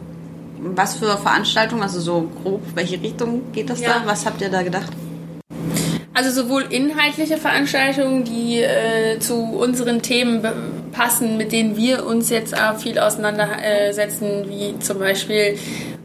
was 0.62 0.97
für 0.97 1.16
Veranstaltungen, 1.19 1.83
also 1.83 2.00
so 2.00 2.28
grob, 2.42 2.62
welche 2.75 3.00
Richtung 3.00 3.52
geht 3.52 3.71
das 3.71 3.80
ja. 3.80 4.00
da? 4.00 4.07
Was 4.07 4.26
habt 4.26 4.40
ihr 4.40 4.50
da 4.50 4.62
gedacht? 4.62 4.92
Also 6.12 6.30
sowohl 6.42 6.62
inhaltliche 6.71 7.38
Veranstaltungen, 7.38 8.25
die 8.25 8.61
äh, 8.61 9.19
zu 9.21 9.37
unseren 9.37 10.02
Themen 10.02 10.42
passen, 10.92 11.37
mit 11.37 11.52
denen 11.52 11.76
wir 11.76 12.04
uns 12.04 12.30
jetzt 12.30 12.52
äh, 12.52 12.75
viel 12.76 12.99
auseinandersetzen, 12.99 14.45
wie 14.49 14.78
zum 14.80 14.99
Beispiel 14.99 15.57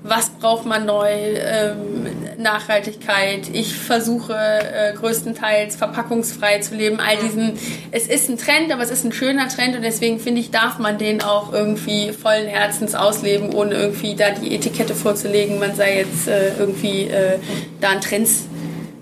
was 0.03 0.29
braucht 0.29 0.65
man 0.65 0.85
neu, 0.85 1.09
ähm, 1.09 2.04
Nachhaltigkeit. 2.39 3.49
Ich 3.53 3.75
versuche 3.75 4.33
äh, 4.33 4.93
größtenteils 4.93 5.75
verpackungsfrei 5.75 6.59
zu 6.59 6.75
leben. 6.75 6.99
All 6.99 7.17
diesen, 7.17 7.53
es 7.91 8.07
ist 8.07 8.29
ein 8.29 8.37
Trend, 8.37 8.71
aber 8.71 8.83
es 8.83 8.91
ist 8.91 9.03
ein 9.03 9.11
schöner 9.11 9.47
Trend 9.47 9.75
und 9.75 9.81
deswegen 9.81 10.19
finde 10.19 10.41
ich, 10.41 10.51
darf 10.51 10.79
man 10.79 10.97
den 10.97 11.21
auch 11.21 11.53
irgendwie 11.53 12.11
vollen 12.11 12.47
Herzens 12.47 12.95
ausleben, 12.95 13.53
ohne 13.53 13.75
irgendwie 13.75 14.15
da 14.15 14.31
die 14.31 14.53
Etikette 14.55 14.95
vorzulegen, 14.95 15.59
man 15.59 15.75
sei 15.75 15.97
jetzt 15.97 16.27
äh, 16.27 16.57
irgendwie 16.57 17.03
äh, 17.03 17.39
da 17.81 17.89
ein 17.89 18.01
Trends 18.01 18.45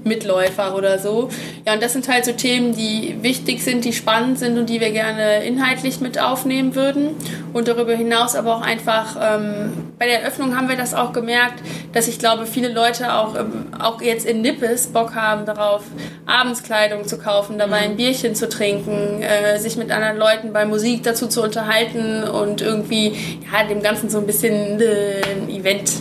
Mitläufer 0.03 0.75
oder 0.75 0.99
so. 0.99 1.29
Ja, 1.65 1.73
und 1.73 1.83
das 1.83 1.93
sind 1.93 2.07
halt 2.07 2.25
so 2.25 2.31
Themen, 2.31 2.75
die 2.75 3.17
wichtig 3.21 3.63
sind, 3.63 3.85
die 3.85 3.93
spannend 3.93 4.39
sind 4.39 4.57
und 4.57 4.69
die 4.69 4.79
wir 4.79 4.91
gerne 4.91 5.43
inhaltlich 5.43 5.99
mit 6.01 6.19
aufnehmen 6.19 6.75
würden. 6.75 7.15
Und 7.53 7.67
darüber 7.67 7.93
hinaus 7.93 8.35
aber 8.35 8.55
auch 8.55 8.61
einfach, 8.61 9.15
ähm, 9.21 9.93
bei 9.99 10.07
der 10.07 10.21
Eröffnung 10.21 10.57
haben 10.57 10.69
wir 10.69 10.75
das 10.75 10.93
auch 10.93 11.13
gemerkt, 11.13 11.61
dass 11.93 12.07
ich 12.07 12.19
glaube, 12.19 12.45
viele 12.45 12.69
Leute 12.69 13.13
auch, 13.13 13.35
ähm, 13.35 13.67
auch 13.79 14.01
jetzt 14.01 14.25
in 14.25 14.41
Nippes 14.41 14.87
Bock 14.87 15.15
haben 15.15 15.45
darauf, 15.45 15.83
Abendskleidung 16.25 17.05
zu 17.05 17.17
kaufen, 17.17 17.57
dabei 17.57 17.77
ein 17.77 17.91
mhm. 17.93 17.97
Bierchen 17.97 18.35
zu 18.35 18.49
trinken, 18.49 19.21
äh, 19.21 19.59
sich 19.59 19.77
mit 19.77 19.91
anderen 19.91 20.17
Leuten 20.17 20.53
bei 20.53 20.65
Musik 20.65 21.03
dazu 21.03 21.27
zu 21.27 21.41
unterhalten 21.43 22.23
und 22.23 22.61
irgendwie 22.61 23.41
ja, 23.51 23.67
dem 23.67 23.81
Ganzen 23.81 24.09
so 24.09 24.19
ein 24.19 24.25
bisschen 24.25 24.81
äh, 24.81 25.21
ein 25.41 25.49
Event 25.49 25.91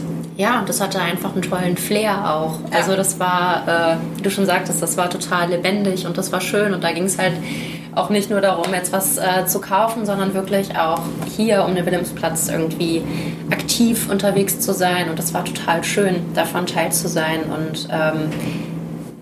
ja, 0.42 0.58
und 0.58 0.68
das 0.68 0.80
hatte 0.80 1.00
einfach 1.00 1.34
einen 1.34 1.42
tollen 1.42 1.76
Flair 1.76 2.28
auch. 2.28 2.58
Ja. 2.72 2.78
Also 2.78 2.96
das 2.96 3.20
war, 3.20 3.62
äh, 3.68 3.96
wie 4.16 4.22
du 4.22 4.30
schon 4.30 4.44
sagtest, 4.44 4.82
das 4.82 4.96
war 4.96 5.08
total 5.08 5.50
lebendig 5.50 6.04
und 6.04 6.18
das 6.18 6.32
war 6.32 6.40
schön. 6.40 6.74
Und 6.74 6.82
da 6.82 6.90
ging 6.90 7.04
es 7.04 7.16
halt 7.16 7.34
auch 7.94 8.10
nicht 8.10 8.28
nur 8.28 8.40
darum, 8.40 8.74
jetzt 8.74 8.92
was 8.92 9.18
äh, 9.18 9.46
zu 9.46 9.60
kaufen, 9.60 10.04
sondern 10.04 10.34
wirklich 10.34 10.76
auch 10.76 11.00
hier 11.36 11.64
um 11.64 11.76
den 11.76 11.86
Wilhelmsplatz 11.86 12.48
irgendwie 12.48 13.04
aktiv 13.52 14.10
unterwegs 14.10 14.58
zu 14.58 14.74
sein. 14.74 15.10
Und 15.10 15.18
das 15.20 15.32
war 15.32 15.44
total 15.44 15.84
schön, 15.84 16.16
davon 16.34 16.66
teil 16.66 16.90
zu 16.90 17.06
sein. 17.06 17.42
Und 17.44 17.86
ähm, 17.92 18.28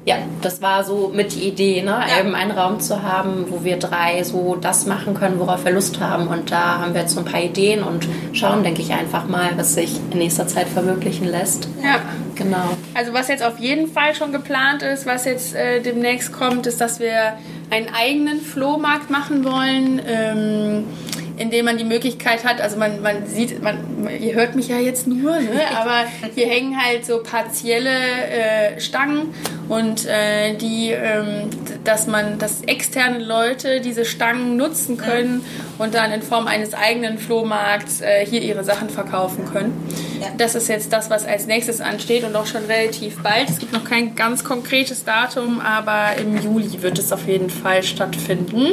ja, 0.07 0.17
das 0.41 0.63
war 0.63 0.83
so 0.83 1.11
mit 1.15 1.35
die 1.35 1.49
Idee, 1.49 1.83
ne? 1.83 2.01
Ja. 2.09 2.21
eben 2.21 2.35
einen 2.35 2.53
Raum 2.53 2.81
zu 2.81 3.03
haben, 3.03 3.47
wo 3.51 3.65
wir 3.65 3.77
drei 3.77 4.23
so 4.25 4.57
das 4.57 4.87
machen 4.87 5.15
können, 5.15 5.39
worauf 5.39 5.65
wir 5.65 5.73
Lust 5.73 6.01
haben. 6.01 6.29
Und 6.29 6.51
da 6.51 6.79
haben 6.79 6.95
wir 6.95 7.03
jetzt 7.03 7.15
so 7.15 7.21
ein 7.21 7.27
paar 7.27 7.43
Ideen 7.43 7.83
und 7.83 8.09
schauen, 8.33 8.63
denke 8.63 8.81
ich, 8.81 8.93
einfach 8.93 9.29
mal, 9.29 9.51
was 9.57 9.75
sich 9.75 10.01
in 10.11 10.19
nächster 10.19 10.47
Zeit 10.47 10.69
verwirklichen 10.69 11.29
lässt. 11.29 11.69
Ja, 11.83 12.01
genau. 12.35 12.77
Also 12.95 13.13
was 13.13 13.29
jetzt 13.29 13.43
auf 13.43 13.59
jeden 13.59 13.89
Fall 13.89 14.15
schon 14.15 14.33
geplant 14.33 14.83
ist, 14.83 15.05
was 15.05 15.27
jetzt 15.27 15.55
äh, 15.55 15.83
demnächst 15.83 16.33
kommt, 16.33 16.67
ist, 16.67 16.81
dass 16.81 16.99
wir 16.99 17.35
einen 17.69 17.89
eigenen 17.95 18.41
Flohmarkt 18.41 19.11
machen 19.11 19.45
wollen. 19.45 20.01
Ähm, 20.07 20.85
indem 21.41 21.65
man 21.65 21.79
die 21.79 21.85
Möglichkeit 21.85 22.45
hat, 22.45 22.61
also 22.61 22.77
man, 22.77 23.01
man 23.01 23.27
sieht, 23.27 23.63
man, 23.63 23.79
ihr 24.21 24.35
hört 24.35 24.57
mich 24.57 24.69
ja 24.69 24.77
jetzt 24.77 25.07
nur, 25.07 25.41
ne? 25.41 25.61
aber 25.75 26.05
hier 26.35 26.47
hängen 26.47 26.77
halt 26.79 27.07
so 27.07 27.23
partielle 27.23 27.91
äh, 27.91 28.79
Stangen 28.79 29.33
und 29.71 30.05
äh, 30.05 30.55
die, 30.57 30.91
ähm, 30.91 31.49
dass 31.83 32.07
man, 32.07 32.39
dass 32.39 32.61
externe 32.63 33.19
Leute 33.19 33.81
diese 33.81 34.05
Stangen 34.05 34.59
nutzen 34.59 34.99
können 34.99 35.43
ja. 35.43 35.85
und 35.85 35.95
dann 35.95 36.13
in 36.13 36.21
Form 36.21 36.47
eines 36.47 36.75
eigenen 36.75 37.19
Flohmarkts 37.19 38.03
äh, 38.03 38.27
hier 38.27 38.43
ihre 38.43 38.63
Sachen 38.63 38.91
verkaufen 38.91 39.47
können. 39.51 39.73
Ja. 40.21 40.27
Das 40.37 40.55
ist 40.55 40.69
jetzt 40.69 40.93
das, 40.93 41.09
was 41.09 41.25
als 41.25 41.47
nächstes 41.47 41.81
ansteht 41.81 42.25
und 42.25 42.37
auch 42.37 42.47
schon 42.47 42.67
relativ 42.67 43.23
bald. 43.23 43.49
Es 43.49 43.59
gibt 43.59 43.73
noch 43.73 43.85
kein 43.85 44.15
ganz 44.15 44.45
konkretes 44.45 45.05
Datum, 45.05 45.61
aber 45.61 46.21
im 46.21 46.37
Juli 46.43 46.83
wird 46.83 46.99
es 46.99 47.13
auf 47.13 47.27
jeden 47.27 47.49
Fall 47.49 47.83
stattfinden. 47.83 48.67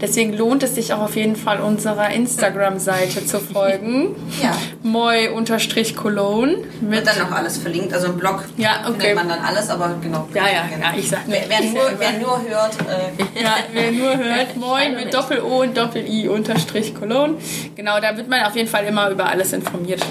Deswegen 0.00 0.34
lohnt 0.34 0.62
es 0.62 0.76
sich 0.76 0.92
auch 0.92 1.00
auf 1.00 1.16
jeden 1.16 1.34
Fall, 1.34 1.60
unserer 1.96 2.10
Instagram-Seite 2.10 3.24
zu 3.26 3.40
folgen. 3.40 4.14
Ja. 4.42 4.52
Moi-Cologne. 4.82 6.56
Wird 6.80 7.06
dann 7.06 7.18
noch 7.18 7.32
alles 7.32 7.56
verlinkt, 7.56 7.94
also 7.94 8.08
im 8.08 8.18
Blog 8.18 8.44
ja, 8.58 8.80
okay. 8.86 9.00
findet 9.00 9.14
man 9.14 9.28
dann 9.28 9.38
alles, 9.38 9.70
aber 9.70 9.94
genau. 10.02 10.28
Ja, 10.34 10.42
ja, 10.46 10.66
genau. 10.70 10.88
ja 10.88 10.94
ich 10.96 11.08
sag 11.08 11.20
wer, 11.26 11.42
wer, 11.48 11.60
nur, 11.72 11.90
wer 11.98 12.12
nur 12.12 12.42
hört. 12.42 12.74
Äh. 12.80 13.42
Ja, 13.42 13.56
wer 13.72 13.92
nur 13.92 14.16
hört, 14.16 14.56
Moi 14.60 14.90
mit 14.90 15.14
Doppel-O 15.14 15.62
und 15.62 15.76
Doppel-I 15.76 16.28
unterstrich 16.28 16.94
Cologne. 16.94 17.36
Genau, 17.76 17.98
da 18.00 18.16
wird 18.16 18.28
man 18.28 18.44
auf 18.44 18.54
jeden 18.56 18.68
Fall 18.68 18.84
immer 18.84 19.10
über 19.10 19.26
alles 19.26 19.52
informiert 19.52 20.02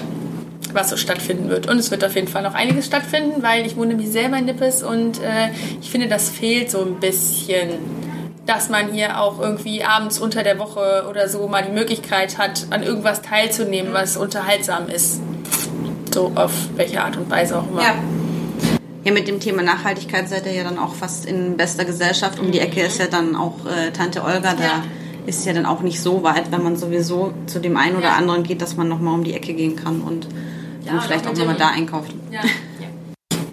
was 0.72 0.90
so 0.90 0.96
stattfinden 0.96 1.48
wird. 1.48 1.68
Und 1.68 1.78
es 1.78 1.90
wird 1.90 2.04
auf 2.04 2.14
jeden 2.14 2.28
Fall 2.28 2.42
noch 2.42 2.54
einiges 2.54 2.86
stattfinden, 2.86 3.42
weil 3.42 3.64
ich 3.64 3.76
wohne 3.76 3.88
nämlich 3.88 4.10
selber 4.10 4.36
in 4.36 4.44
Nippes 4.44 4.82
und 4.82 5.22
äh, 5.22 5.48
ich 5.80 5.90
finde, 5.90 6.08
das 6.08 6.28
fehlt 6.28 6.70
so 6.70 6.82
ein 6.82 7.00
bisschen, 7.00 7.70
dass 8.46 8.68
man 8.68 8.92
hier 8.92 9.20
auch 9.20 9.40
irgendwie 9.40 9.82
abends 9.84 10.18
unter 10.18 10.42
der 10.42 10.58
Woche 10.58 11.06
oder 11.10 11.28
so 11.28 11.46
mal 11.48 11.64
die 11.64 11.72
Möglichkeit 11.72 12.38
hat, 12.38 12.66
an 12.70 12.82
irgendwas 12.82 13.20
teilzunehmen, 13.22 13.92
was 13.92 14.16
unterhaltsam 14.16 14.88
ist. 14.88 15.20
So 16.14 16.32
auf 16.34 16.52
welche 16.76 17.02
Art 17.02 17.16
und 17.16 17.28
Weise 17.28 17.58
auch 17.58 17.68
immer. 17.68 17.82
Ja. 17.82 17.94
Ja, 19.04 19.12
mit 19.12 19.28
dem 19.28 19.38
Thema 19.38 19.62
Nachhaltigkeit 19.62 20.28
seid 20.28 20.46
ihr 20.46 20.52
ja 20.52 20.64
dann 20.64 20.78
auch 20.78 20.94
fast 20.94 21.26
in 21.26 21.56
bester 21.56 21.84
Gesellschaft. 21.84 22.40
Um 22.40 22.50
die 22.50 22.58
Ecke 22.58 22.80
ist 22.80 22.98
ja 22.98 23.06
dann 23.06 23.36
auch 23.36 23.64
äh, 23.64 23.92
Tante 23.92 24.24
Olga, 24.24 24.54
da 24.54 24.64
ja. 24.64 24.82
ist 25.26 25.46
ja 25.46 25.52
dann 25.52 25.64
auch 25.64 25.80
nicht 25.82 26.00
so 26.00 26.24
weit, 26.24 26.50
wenn 26.50 26.64
man 26.64 26.76
sowieso 26.76 27.32
zu 27.46 27.60
dem 27.60 27.76
einen 27.76 27.94
oder 27.94 28.14
anderen 28.14 28.42
geht, 28.42 28.62
dass 28.62 28.76
man 28.76 28.88
nochmal 28.88 29.14
um 29.14 29.22
die 29.22 29.34
Ecke 29.34 29.54
gehen 29.54 29.76
kann 29.76 30.00
und 30.00 30.26
ja, 30.84 30.92
dann 30.92 31.02
vielleicht 31.02 31.26
auch 31.28 31.34
nochmal 31.34 31.54
da 31.54 31.68
einkauft. 31.68 32.12
Ja. 32.32 32.40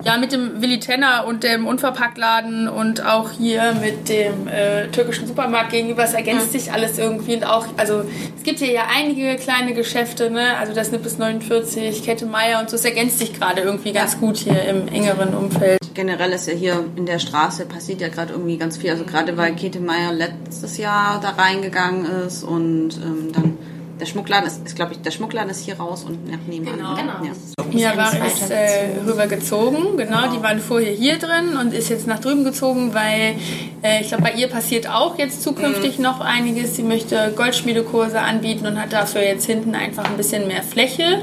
ja, 0.06 0.18
mit 0.18 0.34
dem 0.34 0.62
Willi 0.62 0.80
Tenner 0.80 1.26
und 1.28 1.44
dem 1.44 1.66
Unverpacktladen 1.66 2.68
und 2.68 3.06
auch 3.06 3.32
hier 3.32 3.74
mit 3.80 4.10
dem 4.10 4.48
äh, 4.48 4.88
türkischen 4.90 5.28
Supermarkt 5.28 5.72
gegenüber, 5.72 6.04
es 6.04 6.14
ergänzt 6.14 6.52
sich 6.52 6.74
alles 6.74 6.98
irgendwie. 6.98 7.36
Und 7.36 7.46
auch, 7.46 7.66
also 7.78 8.04
es 8.36 8.44
gibt 8.44 8.60
hier 8.60 8.72
ja 8.72 8.84
einige 8.94 9.36
kleine 9.36 9.74
Geschäfte, 9.74 10.30
ne? 10.30 10.58
also 10.58 10.74
das 10.74 10.92
Nippes 10.92 11.18
49, 11.18 12.04
Kette 12.04 12.26
Meier 12.26 12.60
und 12.60 12.70
so, 12.70 12.76
es 12.76 12.84
ergänzt 12.84 13.20
sich 13.20 13.34
gerade 13.34 13.62
irgendwie 13.62 13.94
ganz 13.94 14.20
gut 14.20 14.38
hier 14.38 14.62
im 14.66 14.90
engeren 14.90 15.34
Umfeld. 15.34 15.80
Generell 15.94 16.32
ist 16.32 16.48
ja 16.48 16.54
hier 16.54 16.84
in 16.98 17.06
der 17.06 17.20
Straße 17.20 17.66
passiert 17.66 18.02
ja 18.02 18.10
gerade 18.10 18.34
irgendwie 18.34 18.58
ganz 18.58 18.78
viel, 18.78 18.90
also 18.90 19.06
gerade 19.06 19.38
weil 19.38 19.56
Kette 19.56 19.80
Meier 19.80 20.12
letztes 20.12 20.78
Jahr 20.78 21.22
da 21.22 21.30
reingegangen 21.30 22.06
ist 22.26 22.44
und 22.44 22.96
ähm, 22.98 23.32
dann 23.32 23.58
der 24.00 24.06
Schmuckladen 24.06 24.48
ist, 24.48 24.66
ist 24.66 24.76
glaube 24.76 24.94
ich, 24.94 25.02
der 25.02 25.12
Schmuckladen 25.12 25.50
ist 25.50 25.66
hier 25.66 25.80
raus 25.80 26.04
und 26.04 26.30
nach 26.30 26.40
nebenan. 26.48 26.78
Genau. 26.78 26.96
Genau. 26.96 27.26
Ja. 27.26 27.34
Ja, 27.72 27.98
war 27.98 28.14
ist 28.14 28.52
äh, 28.52 29.00
rübergezogen, 29.06 29.98
genau. 29.98 30.32
Die 30.32 30.42
waren 30.44 30.60
vorher 30.60 30.92
hier 30.92 31.18
drin 31.18 31.58
und 31.60 31.74
ist 31.74 31.90
jetzt 31.90 32.06
nach 32.06 32.20
drüben 32.20 32.44
gezogen, 32.44 32.94
weil 32.94 33.36
äh, 33.82 34.02
ich 34.02 34.10
glaube, 34.10 34.24
bei 34.24 34.34
ihr 34.34 34.48
passiert 34.48 34.88
auch 34.88 35.18
jetzt 35.18 35.42
zukünftig 35.42 35.98
noch 35.98 36.20
einiges. 36.20 36.76
Sie 36.76 36.84
möchte 36.84 37.34
Goldschmiedekurse 37.36 38.20
anbieten 38.20 38.68
und 38.68 38.80
hat 38.80 38.94
dafür 38.94 39.24
jetzt 39.24 39.46
hinten 39.46 39.74
einfach 39.74 40.06
ein 40.06 40.18
bisschen 40.18 40.48
mehr 40.48 40.62
Fläche. 40.62 41.22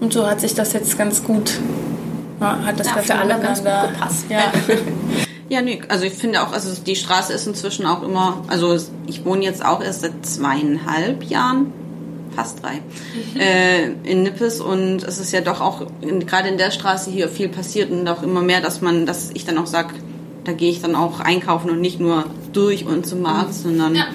Und 0.00 0.12
so 0.12 0.26
hat 0.26 0.40
sich 0.40 0.54
das 0.54 0.72
jetzt 0.72 0.98
ganz 0.98 1.24
gut, 1.24 1.58
ja, 2.40 2.58
hat 2.64 2.78
das 2.78 2.88
Ja, 2.88 2.94
ganz 2.94 3.06
für 3.06 3.12
gut 3.12 3.22
alle 3.22 3.40
ganz 3.40 3.58
gut 3.58 3.92
gepasst. 3.92 4.24
Ja. 4.28 4.52
Ja, 5.50 5.62
nee, 5.62 5.82
also 5.88 6.04
ich 6.04 6.12
finde 6.12 6.42
auch, 6.42 6.52
also 6.52 6.80
die 6.80 6.94
Straße 6.94 7.32
ist 7.32 7.44
inzwischen 7.44 7.84
auch 7.84 8.04
immer, 8.04 8.44
also 8.46 8.78
ich 9.08 9.24
wohne 9.24 9.42
jetzt 9.42 9.64
auch 9.64 9.82
erst 9.82 10.02
seit 10.02 10.24
zweieinhalb 10.24 11.24
Jahren, 11.24 11.72
fast 12.40 12.62
drei, 12.62 12.80
äh, 13.38 13.90
in 14.04 14.22
Nippes 14.22 14.60
und 14.62 15.02
es 15.02 15.18
ist 15.18 15.30
ja 15.32 15.42
doch 15.42 15.60
auch 15.60 15.86
gerade 16.26 16.48
in 16.48 16.56
der 16.56 16.70
Straße 16.70 17.10
hier 17.10 17.28
viel 17.28 17.48
passiert 17.50 17.90
und 17.90 18.08
auch 18.08 18.22
immer 18.22 18.40
mehr, 18.40 18.62
dass 18.62 18.80
man, 18.80 19.04
dass 19.04 19.30
ich 19.34 19.44
dann 19.44 19.58
auch 19.58 19.66
sag, 19.66 19.92
da 20.44 20.52
gehe 20.52 20.70
ich 20.70 20.80
dann 20.80 20.94
auch 20.94 21.20
einkaufen 21.20 21.68
und 21.68 21.82
nicht 21.82 22.00
nur 22.00 22.24
durch 22.54 22.86
und 22.86 23.06
zum 23.06 23.20
Markt, 23.20 23.52
sondern 23.52 23.94
Ja. 23.94 24.06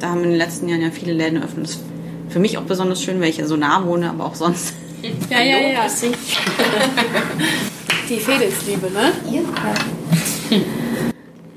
da 0.00 0.08
haben 0.10 0.22
in 0.24 0.30
den 0.30 0.38
letzten 0.38 0.66
Jahren 0.68 0.80
ja 0.80 0.90
viele 0.90 1.12
Läden 1.12 1.36
eröffnet. 1.36 1.66
Das 1.66 1.72
ist 1.74 1.82
für 2.30 2.38
mich 2.38 2.56
auch 2.56 2.62
besonders 2.62 3.02
schön, 3.02 3.20
weil 3.20 3.28
ich 3.28 3.36
ja 3.36 3.46
so 3.46 3.56
nah 3.56 3.84
wohne, 3.84 4.08
aber 4.08 4.24
auch 4.24 4.34
sonst. 4.34 4.74
Ja, 5.28 5.42
ja, 5.42 5.58
ja. 5.58 5.86
Sich. 5.86 6.16
Die 8.08 8.18
Fedelsliebe, 8.18 8.90
ne? 8.90 9.12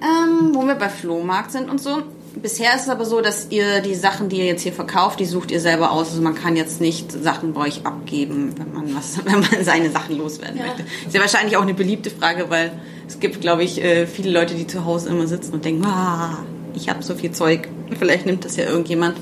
Ähm, 0.01 0.51
wo 0.53 0.67
wir 0.67 0.75
bei 0.75 0.89
Flohmarkt 0.89 1.51
sind 1.51 1.69
und 1.69 1.81
so. 1.81 2.03
Bisher 2.41 2.75
ist 2.75 2.83
es 2.83 2.89
aber 2.89 3.05
so, 3.05 3.21
dass 3.21 3.47
ihr 3.49 3.81
die 3.81 3.95
Sachen, 3.95 4.29
die 4.29 4.37
ihr 4.37 4.45
jetzt 4.45 4.61
hier 4.61 4.73
verkauft, 4.73 5.19
die 5.19 5.25
sucht 5.25 5.51
ihr 5.51 5.59
selber 5.59 5.91
aus. 5.91 6.09
Also 6.09 6.21
man 6.21 6.35
kann 6.35 6.55
jetzt 6.55 6.81
nicht 6.81 7.11
Sachen 7.11 7.53
bei 7.53 7.61
euch 7.61 7.85
abgeben, 7.85 8.53
wenn 8.57 8.73
man 8.73 8.95
was, 8.95 9.17
wenn 9.25 9.39
man 9.39 9.63
seine 9.63 9.89
Sachen 9.89 10.17
loswerden 10.17 10.59
möchte. 10.59 10.83
Ist 11.05 11.13
ja 11.13 11.21
wahrscheinlich 11.21 11.57
auch 11.57 11.61
eine 11.61 11.73
beliebte 11.73 12.09
Frage, 12.09 12.49
weil 12.49 12.71
es 13.07 13.19
gibt, 13.19 13.41
glaube 13.41 13.63
ich, 13.63 13.83
äh, 13.83 14.07
viele 14.07 14.31
Leute, 14.31 14.55
die 14.55 14.67
zu 14.67 14.85
Hause 14.85 15.09
immer 15.09 15.27
sitzen 15.27 15.53
und 15.53 15.65
denken, 15.65 15.85
ah, 15.85 16.39
ich 16.75 16.89
habe 16.89 17.01
so 17.03 17.15
viel 17.15 17.31
Zeug. 17.31 17.67
Vielleicht 17.99 18.25
nimmt 18.25 18.45
das 18.45 18.55
ja 18.55 18.65
irgendjemand. 18.65 19.17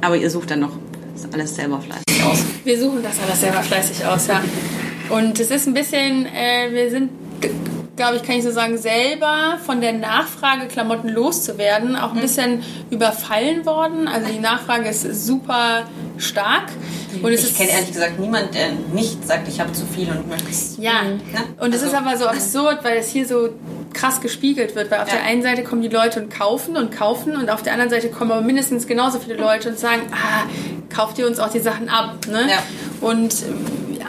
Aber 0.00 0.16
ihr 0.16 0.30
sucht 0.30 0.50
dann 0.50 0.60
noch 0.60 0.72
das 1.14 1.32
alles 1.32 1.54
selber 1.54 1.80
fleißig 1.80 2.24
aus. 2.24 2.44
Wir 2.64 2.80
suchen 2.80 3.02
das 3.02 3.14
alles 3.24 3.40
selber 3.40 3.62
fleißig 3.62 4.04
aus, 4.06 4.26
ja. 4.28 4.42
Und 5.10 5.40
es 5.40 5.50
ist 5.50 5.66
ein 5.66 5.74
bisschen, 5.74 6.26
äh, 6.26 6.72
wir 6.72 6.90
sind, 6.90 7.10
glaube 7.98 8.16
ich, 8.16 8.22
kann 8.22 8.36
ich 8.36 8.44
so 8.44 8.50
sagen, 8.50 8.78
selber 8.78 9.58
von 9.66 9.82
der 9.82 9.92
Nachfrage, 9.92 10.66
Klamotten 10.68 11.10
loszuwerden, 11.10 11.94
auch 11.96 12.14
ein 12.14 12.20
bisschen 12.20 12.62
überfallen 12.90 13.66
worden. 13.66 14.08
Also 14.08 14.28
die 14.32 14.38
Nachfrage 14.38 14.88
ist 14.88 15.02
super 15.26 15.84
stark. 16.16 16.64
Und 17.22 17.32
ich 17.32 17.54
kenne 17.56 17.70
ehrlich 17.70 17.92
gesagt 17.92 18.18
niemanden, 18.18 18.52
der 18.52 18.68
nicht 18.94 19.26
sagt, 19.26 19.46
ich 19.48 19.60
habe 19.60 19.72
zu 19.72 19.84
viel 19.84 20.08
und 20.08 20.28
möchte 20.28 20.48
es. 20.50 20.76
Ja, 20.78 21.02
Ne? 21.02 21.18
und 21.60 21.74
es 21.74 21.82
Also- 21.82 21.94
ist 21.94 21.94
aber 22.02 22.16
so 22.16 22.26
absurd, 22.26 22.78
weil 22.84 22.96
es 22.98 23.08
hier 23.10 23.26
so 23.26 23.50
krass 23.92 24.20
gespiegelt 24.20 24.74
wird, 24.76 24.90
weil 24.90 25.00
auf 25.00 25.08
Ja. 25.08 25.14
der 25.16 25.24
einen 25.24 25.42
Seite 25.42 25.64
kommen 25.64 25.82
die 25.82 25.88
Leute 25.88 26.22
und 26.22 26.30
kaufen 26.30 26.76
und 26.76 26.92
kaufen 26.96 27.36
und 27.36 27.50
auf 27.50 27.62
der 27.62 27.72
anderen 27.72 27.90
Seite 27.90 28.08
kommen 28.10 28.30
aber 28.30 28.42
mindestens 28.42 28.86
genauso 28.86 29.18
viele 29.18 29.34
Leute 29.36 29.70
und 29.70 29.78
sagen, 29.78 30.02
ah, 30.12 30.46
kauft 30.94 31.18
ihr 31.18 31.26
uns 31.26 31.38
auch 31.40 31.50
die 31.50 31.58
Sachen 31.60 31.88
ab, 31.88 32.16
ne? 32.30 32.42
Ja. 32.48 32.58
Und 33.00 33.34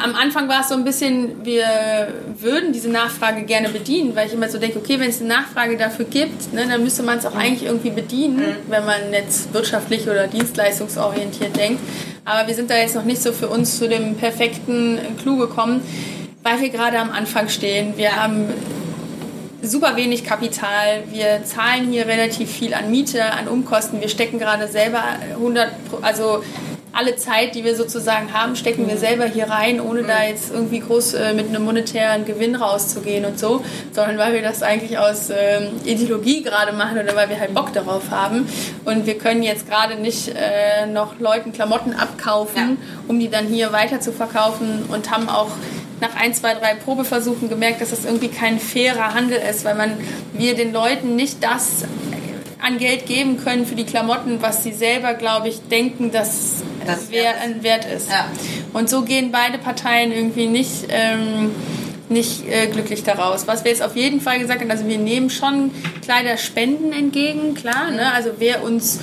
am 0.04 0.16
Anfang 0.16 0.48
war 0.48 0.62
es 0.62 0.70
so 0.70 0.76
ein 0.76 0.84
bisschen, 0.84 1.44
wir 1.46 1.66
würden 2.40 2.72
diese 2.74 2.90
Nachfrage 2.90 3.44
gerne 3.44 3.70
bedienen, 3.70 4.16
weil 4.16 4.28
ich 4.28 4.34
immer 4.34 4.50
so 4.50 4.58
denke, 4.58 4.80
okay, 4.80 5.00
wenn 5.00 5.10
es 5.10 5.20
eine 5.20 5.30
Nachfrage 5.30 5.78
dafür 5.78 6.06
gibt, 6.06 6.54
ne, 6.54 6.66
dann 6.70 6.84
müsste 6.84 7.04
man 7.04 7.18
es 7.18 7.26
auch 7.26 7.36
eigentlich 7.36 7.64
irgendwie 7.66 7.90
bedienen, 7.92 8.42
wenn 8.68 8.86
man 8.86 9.12
jetzt 9.12 9.54
wirtschaftlich 9.54 10.08
oder 10.08 10.28
dienstleistungsorientiert 10.28 11.56
denkt. 11.56 11.82
Aber 12.26 12.48
wir 12.48 12.56
sind 12.56 12.70
da 12.70 12.78
jetzt 12.78 12.96
noch 12.96 13.06
nicht 13.06 13.22
so 13.22 13.32
für 13.32 13.48
uns 13.48 13.78
zu 13.78 13.88
dem 13.88 14.16
perfekten 14.16 15.00
Clou 15.22 15.38
gekommen, 15.38 15.82
weil 16.44 16.62
wir 16.62 16.70
gerade 16.70 17.00
am 17.00 17.12
Anfang 17.12 17.50
stehen. 17.50 17.94
Wir 17.98 18.16
haben 18.16 18.46
super 19.62 19.96
wenig 19.96 20.24
Kapital. 20.24 21.04
Wir 21.12 21.44
zahlen 21.44 21.92
hier 21.92 22.08
relativ 22.08 22.50
viel 22.50 22.74
an 22.74 22.90
Miete, 22.92 23.34
an 23.34 23.48
Umkosten. 23.48 24.00
Wir 24.00 24.10
stecken 24.10 24.40
gerade 24.40 24.68
selber 24.68 25.04
100, 25.34 25.70
Pro- 25.90 25.98
also 26.02 26.44
alle 27.00 27.16
Zeit, 27.16 27.56
die 27.56 27.64
wir 27.64 27.78
sozusagen 27.78 28.34
haben, 28.34 28.58
stecken 28.58 28.88
wir 28.90 28.98
selber 28.98 29.26
hier 29.26 29.50
rein, 29.50 29.80
ohne 29.80 30.04
da 30.04 30.24
jetzt 30.26 30.52
irgendwie 30.52 30.82
groß 30.82 31.14
äh, 31.14 31.34
mit 31.34 31.48
einem 31.48 31.64
monetären 31.64 32.26
Gewinn 32.26 32.56
rauszugehen 32.56 33.24
und 33.24 33.40
so, 33.40 33.64
sondern 33.94 34.18
weil 34.18 34.34
wir 34.34 34.42
das 34.42 34.62
eigentlich 34.64 34.98
aus 34.98 35.30
ähm, 35.30 35.68
Ideologie 35.86 36.44
gerade 36.44 36.74
machen 36.74 36.98
oder 37.00 37.16
weil 37.16 37.30
wir 37.30 37.40
halt 37.40 37.54
Bock 37.54 37.72
darauf 37.72 38.12
haben. 38.12 38.50
Und 38.84 39.06
wir 39.06 39.18
können 39.18 39.44
jetzt 39.44 39.70
gerade 39.70 39.96
nicht 39.96 40.28
äh, 40.30 40.88
noch 40.88 41.18
Leuten 41.20 41.54
Klamotten 41.54 41.94
abkaufen, 41.94 42.78
Ja. 42.80 42.88
um 43.08 43.18
die 43.18 43.30
dann 43.30 43.48
hier 43.48 43.72
weiter 43.72 44.02
zu 44.02 44.12
verkaufen 44.12 44.84
und 44.92 45.10
haben 45.10 45.30
auch 45.30 45.52
nach 46.02 46.16
ein, 46.20 46.34
zwei, 46.34 46.54
drei 46.54 46.76
Probeversuchen 46.76 47.48
gemerkt, 47.50 47.80
dass 47.82 47.92
das 47.92 48.04
irgendwie 48.04 48.28
kein 48.30 48.60
fairer 48.60 49.14
Handel 49.14 49.40
ist, 49.50 49.64
weil 49.64 49.76
man 49.76 49.92
wir 50.34 50.54
den 50.56 50.74
Leuten 50.74 51.16
nicht 51.16 51.44
das 51.44 51.86
an 52.62 52.78
Geld 52.78 53.06
geben 53.06 53.42
können 53.42 53.66
für 53.66 53.76
die 53.76 53.86
Klamotten, 53.86 54.42
was 54.42 54.64
sie 54.64 54.74
selber, 54.74 55.14
glaube 55.14 55.48
ich, 55.48 55.62
denken, 55.70 56.12
dass 56.12 56.62
Das 56.86 57.08
wer, 57.10 57.24
wert 57.24 57.36
ist. 57.36 57.44
ein 57.44 57.64
Wert 57.64 57.86
ist. 57.86 58.10
Ja. 58.10 58.28
Und 58.74 58.90
so 58.90 59.04
gehen 59.04 59.32
beide 59.32 59.58
Parteien 59.58 60.12
irgendwie 60.12 60.48
nicht, 60.48 60.88
ähm, 60.90 61.52
nicht 62.10 62.48
äh, 62.48 62.68
glücklich 62.68 63.04
daraus. 63.04 63.48
Was 63.48 63.64
wir 63.64 63.72
jetzt 63.72 63.82
auf 63.82 63.96
jeden 63.96 64.22
Fall 64.22 64.40
gesagt 64.40 64.62
haben, 64.62 64.72
also 64.72 64.88
wir 64.88 64.98
nehmen 64.98 65.30
schon 65.30 65.72
Kleiderspenden 66.02 66.92
entgegen, 66.92 67.54
klar. 67.54 67.92
Ne? 67.92 68.12
Also 68.14 68.32
wer 68.40 68.64
uns 68.64 69.00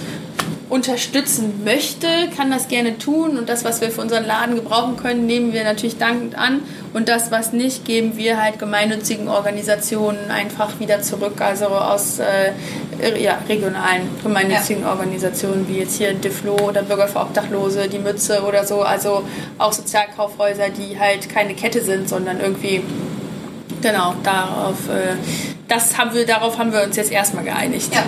unterstützen 0.69 1.63
möchte, 1.65 2.07
kann 2.37 2.51
das 2.51 2.69
gerne 2.69 2.99
tun. 2.99 3.39
Und 3.39 3.49
das, 3.49 3.65
was 3.65 3.81
wir 3.81 3.91
für 3.91 4.01
unseren 4.01 4.27
Laden 4.27 4.57
gebrauchen 4.57 4.97
können, 4.97 5.27
nehmen 5.27 5.53
wir 5.53 5.65
natürlich 5.65 5.99
dankend 5.99 6.37
an. 6.37 6.63
Und 6.93 7.09
das, 7.09 7.31
was 7.31 7.53
nicht, 7.53 7.85
geben 7.85 8.17
wir 8.17 8.43
halt 8.43 8.59
gemeinnützigen 8.59 9.29
Organisationen 9.29 10.31
einfach 10.31 10.81
wieder 10.81 11.03
zurück. 11.03 11.41
Also 11.41 11.67
aus 11.67 12.19
äh, 12.19 12.53
ja, 13.23 13.39
regionalen 13.49 14.09
gemeinnützigen 14.23 14.85
Organisationen, 14.85 15.69
wie 15.69 15.79
jetzt 15.79 15.99
hier 15.99 16.15
Deflo 16.15 16.57
oder 16.57 16.83
Bürger 16.83 17.07
für 17.07 17.21
Obdachlose, 17.21 17.89
die 17.89 17.99
Mütze 17.99 18.43
oder 18.43 18.65
so. 18.65 18.83
Also 18.83 19.23
auch 19.59 19.73
Sozialkaufhäuser, 19.73 20.71
die 20.71 20.99
halt 20.99 21.29
keine 21.29 21.55
Kette 21.55 21.83
sind, 21.83 22.09
sondern 22.09 22.41
irgendwie 22.41 22.83
Genau, 23.83 24.15
darauf, 24.23 24.89
äh, 24.89 25.15
das 25.69 25.97
haben 25.97 26.15
wir, 26.15 26.27
darauf 26.27 26.59
haben 26.59 26.73
wir 26.73 26.83
uns 26.83 26.97
jetzt 26.97 27.13
erstmal 27.13 27.45
geeinigt. 27.45 27.95
Ja. 27.95 28.03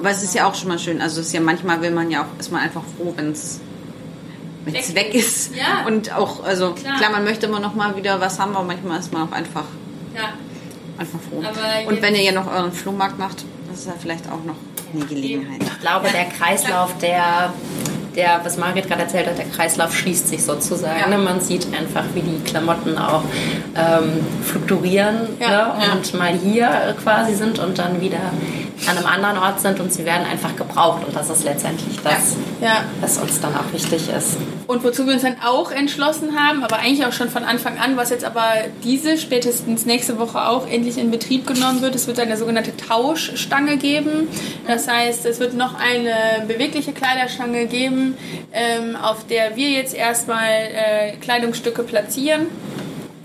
Aber 0.00 0.08
es 0.10 0.22
ist 0.22 0.34
ja 0.34 0.46
auch 0.48 0.54
schon 0.54 0.68
mal 0.68 0.78
schön. 0.78 1.02
Also 1.02 1.20
es 1.20 1.26
ist 1.26 1.32
ja 1.34 1.40
manchmal 1.42 1.82
will 1.82 1.90
man 1.90 2.10
ja 2.10 2.22
auch, 2.22 2.40
ist 2.40 2.50
man 2.50 2.62
einfach 2.62 2.80
froh, 2.96 3.12
wenn 3.16 3.32
es 3.32 3.60
Weg 4.64 4.94
weg 4.94 5.14
ist. 5.14 5.54
Ja. 5.54 5.86
Und 5.86 6.10
auch, 6.16 6.42
also 6.42 6.72
Klar. 6.72 6.96
klar. 6.96 7.10
man 7.10 7.24
möchte 7.24 7.44
immer 7.46 7.60
noch 7.60 7.74
mal 7.74 7.94
wieder 7.96 8.18
was 8.18 8.38
haben, 8.38 8.56
aber 8.56 8.64
manchmal 8.64 8.98
ist 8.98 9.12
man 9.12 9.28
auch 9.28 9.32
einfach, 9.32 9.64
Ja. 10.16 10.30
einfach 10.96 11.18
froh. 11.28 11.42
Aber 11.46 11.88
Und 11.90 12.00
wenn 12.00 12.14
ihr 12.14 12.22
ja 12.22 12.32
noch 12.32 12.50
euren 12.50 12.72
Flohmarkt 12.72 13.18
macht, 13.18 13.44
das 13.70 13.80
ist 13.80 13.86
ja 13.88 13.92
vielleicht 14.00 14.26
auch 14.26 14.42
noch 14.44 14.56
eine 14.94 15.04
Gelegenheit. 15.04 15.62
Ich 15.62 15.80
glaube, 15.80 16.08
der 16.12 16.24
Kreislauf, 16.26 16.96
der, 16.98 17.52
der, 18.16 18.40
was 18.42 18.56
Margret 18.56 18.88
gerade 18.88 19.02
erzählt 19.02 19.26
hat, 19.26 19.36
der 19.38 19.46
Kreislauf 19.46 19.94
schließt 19.94 20.28
sich 20.28 20.42
sozusagen. 20.42 21.10
Ja. 21.10 21.18
Man 21.18 21.40
sieht 21.40 21.66
einfach, 21.74 22.04
wie 22.14 22.22
die 22.22 22.40
Klamotten 22.44 22.96
auch 22.98 23.22
ähm, 23.76 24.24
fluktuieren 24.44 25.28
Ja, 25.38 25.48
ne? 25.48 25.84
ja. 25.84 25.92
und 25.92 26.14
mal 26.14 26.32
hier 26.32 26.96
quasi 27.02 27.34
sind 27.34 27.58
und 27.58 27.78
dann 27.78 28.00
wieder 28.00 28.32
an 28.88 28.96
einem 28.96 29.06
anderen 29.06 29.38
Ort 29.38 29.60
sind 29.60 29.78
und 29.80 29.92
sie 29.92 30.04
werden 30.04 30.26
einfach 30.26 30.56
gebraucht. 30.56 31.04
Und 31.06 31.14
das 31.14 31.28
ist 31.30 31.44
letztendlich 31.44 31.98
das, 32.02 32.36
Ja. 32.60 32.84
was 33.00 33.18
uns 33.18 33.40
dann 33.40 33.54
auch 33.54 33.72
wichtig 33.72 34.08
ist. 34.08 34.36
Und 34.66 34.84
wozu 34.84 35.06
wir 35.06 35.14
uns 35.14 35.22
dann 35.22 35.36
auch 35.44 35.70
entschlossen 35.70 36.38
haben, 36.38 36.62
aber 36.64 36.78
eigentlich 36.78 37.04
auch 37.04 37.12
schon 37.12 37.28
von 37.28 37.44
Anfang 37.44 37.78
an, 37.78 37.96
was 37.96 38.10
jetzt 38.10 38.24
aber 38.24 38.44
diese 38.84 39.18
spätestens 39.18 39.84
nächste 39.86 40.18
Woche 40.18 40.46
auch 40.48 40.66
endlich 40.68 40.96
in 40.98 41.10
Betrieb 41.10 41.46
genommen 41.46 41.82
wird, 41.82 41.94
es 41.94 42.06
wird 42.06 42.20
eine 42.20 42.36
sogenannte 42.36 42.76
Tauschstange 42.76 43.76
geben. 43.76 44.28
Das 44.66 44.88
heißt, 44.88 45.26
es 45.26 45.40
wird 45.40 45.54
noch 45.54 45.74
eine 45.78 46.46
bewegliche 46.46 46.92
Kleiderstange 46.92 47.66
geben, 47.66 48.16
ähm, 48.52 48.96
auf 48.96 49.26
der 49.26 49.56
wir 49.56 49.70
jetzt 49.70 49.94
erstmal 49.94 50.48
äh, 50.48 51.16
Kleidungsstücke 51.20 51.82
platzieren 51.82 52.46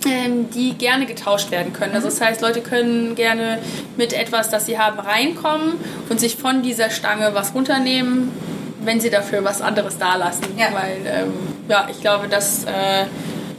die 0.05 0.73
gerne 0.73 1.05
getauscht 1.05 1.51
werden 1.51 1.73
können. 1.73 1.93
Also 1.93 2.07
das 2.07 2.21
heißt, 2.21 2.41
Leute 2.41 2.61
können 2.61 3.15
gerne 3.15 3.59
mit 3.97 4.13
etwas, 4.13 4.49
das 4.49 4.65
sie 4.65 4.77
haben, 4.77 4.99
reinkommen 4.99 5.73
und 6.09 6.19
sich 6.19 6.35
von 6.35 6.61
dieser 6.61 6.89
Stange 6.89 7.31
was 7.33 7.53
runternehmen, 7.53 8.31
wenn 8.83 8.99
sie 8.99 9.09
dafür 9.09 9.43
was 9.43 9.61
anderes 9.61 9.97
dalassen. 9.97 10.45
Ja. 10.57 10.67
Weil 10.73 10.97
ähm, 11.05 11.33
ja, 11.67 11.87
ich 11.89 12.01
glaube, 12.01 12.27
dass 12.27 12.65
äh, 12.65 13.05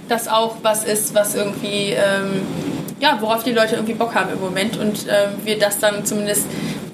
das 0.09 0.29
auch 0.29 0.57
was 0.63 0.85
ist, 0.85 1.15
was 1.15 1.35
irgendwie 1.35 1.93
ähm, 1.93 2.43
ja, 2.99 3.19
worauf 3.21 3.45
die 3.45 3.53
Leute 3.53 3.75
irgendwie 3.75 3.95
Bock 3.95 4.15
haben 4.15 4.33
im 4.33 4.41
Moment 4.41 4.79
und 4.79 5.07
ähm, 5.09 5.45
wir 5.45 5.59
das 5.59 5.79
dann 5.79 6.05
zumindest 6.05 6.47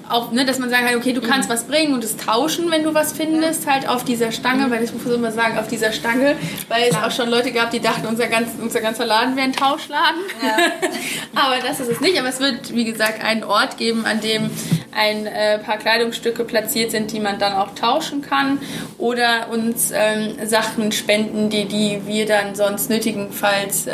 auch, 0.09 0.31
ne, 0.31 0.45
dass 0.45 0.59
man 0.59 0.69
sagen 0.69 0.85
kann, 0.85 0.95
okay, 0.95 1.13
du 1.13 1.21
kannst 1.21 1.49
was 1.49 1.63
bringen 1.65 1.93
und 1.93 2.03
es 2.03 2.17
tauschen, 2.17 2.69
wenn 2.71 2.83
du 2.83 2.93
was 2.93 3.13
findest, 3.13 3.69
halt 3.69 3.87
auf 3.87 4.03
dieser 4.03 4.31
Stange, 4.31 4.69
weil 4.69 4.83
ich 4.83 4.93
muss 4.93 5.05
immer 5.05 5.31
sagen, 5.31 5.57
auf 5.57 5.67
dieser 5.67 5.91
Stange, 5.91 6.35
weil 6.67 6.89
es 6.89 6.95
auch 6.95 7.11
schon 7.11 7.29
Leute 7.29 7.51
gab, 7.51 7.71
die 7.71 7.79
dachten, 7.79 8.07
unser, 8.07 8.27
ganz, 8.27 8.49
unser 8.61 8.81
ganzer 8.81 9.05
Laden 9.05 9.35
wäre 9.35 9.47
ein 9.47 9.53
Tauschladen. 9.53 10.21
aber 11.35 11.55
das 11.65 11.79
ist 11.79 11.89
es 11.89 12.01
nicht, 12.01 12.19
aber 12.19 12.29
es 12.29 12.39
wird, 12.39 12.73
wie 12.73 12.85
gesagt, 12.85 13.23
einen 13.23 13.43
Ort 13.43 13.77
geben, 13.77 14.05
an 14.05 14.19
dem 14.21 14.49
ein 14.95 15.25
äh, 15.25 15.59
paar 15.59 15.77
Kleidungsstücke 15.77 16.43
platziert 16.43 16.91
sind, 16.91 17.11
die 17.11 17.19
man 17.19 17.39
dann 17.39 17.53
auch 17.53 17.73
tauschen 17.75 18.21
kann 18.21 18.59
oder 18.97 19.47
uns 19.51 19.91
ähm, 19.93 20.35
Sachen 20.45 20.91
spenden, 20.91 21.49
die, 21.49 21.65
die 21.65 22.01
wir 22.05 22.25
dann 22.25 22.55
sonst 22.55 22.89
nötigenfalls 22.89 23.87
äh, 23.87 23.93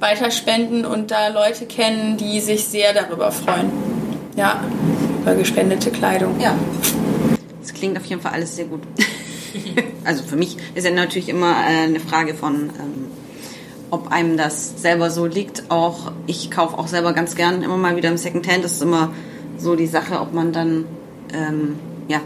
weiterspenden 0.00 0.84
und 0.84 1.10
da 1.10 1.28
Leute 1.28 1.66
kennen, 1.66 2.16
die 2.16 2.40
sich 2.40 2.66
sehr 2.66 2.92
darüber 2.92 3.30
freuen. 3.30 3.70
Ja, 4.36 4.60
über 5.26 5.34
gespendete 5.34 5.90
Kleidung. 5.90 6.38
Ja. 6.38 6.56
Das 7.60 7.74
klingt 7.74 7.98
auf 7.98 8.04
jeden 8.04 8.22
Fall 8.22 8.32
alles 8.32 8.54
sehr 8.54 8.66
gut. 8.66 8.82
also 10.04 10.22
für 10.22 10.36
mich 10.36 10.56
ist 10.76 10.84
ja 10.84 10.92
natürlich 10.92 11.28
immer 11.28 11.50
äh, 11.50 11.82
eine 11.82 11.98
Frage 11.98 12.34
von, 12.34 12.70
ähm, 12.78 13.06
ob 13.90 14.12
einem 14.12 14.36
das 14.36 14.80
selber 14.80 15.10
so 15.10 15.26
liegt. 15.26 15.64
Auch 15.68 16.12
ich 16.28 16.52
kaufe 16.52 16.78
auch 16.78 16.86
selber 16.86 17.12
ganz 17.12 17.34
gern 17.34 17.64
immer 17.64 17.76
mal 17.76 17.96
wieder 17.96 18.08
im 18.08 18.18
Secondhand. 18.18 18.62
Das 18.62 18.72
ist 18.72 18.82
immer 18.82 19.12
so 19.58 19.74
die 19.74 19.88
Sache, 19.88 20.20
ob 20.20 20.32
man 20.32 20.52
dann, 20.52 20.84
ähm, 21.34 21.76
ja, 22.06 22.20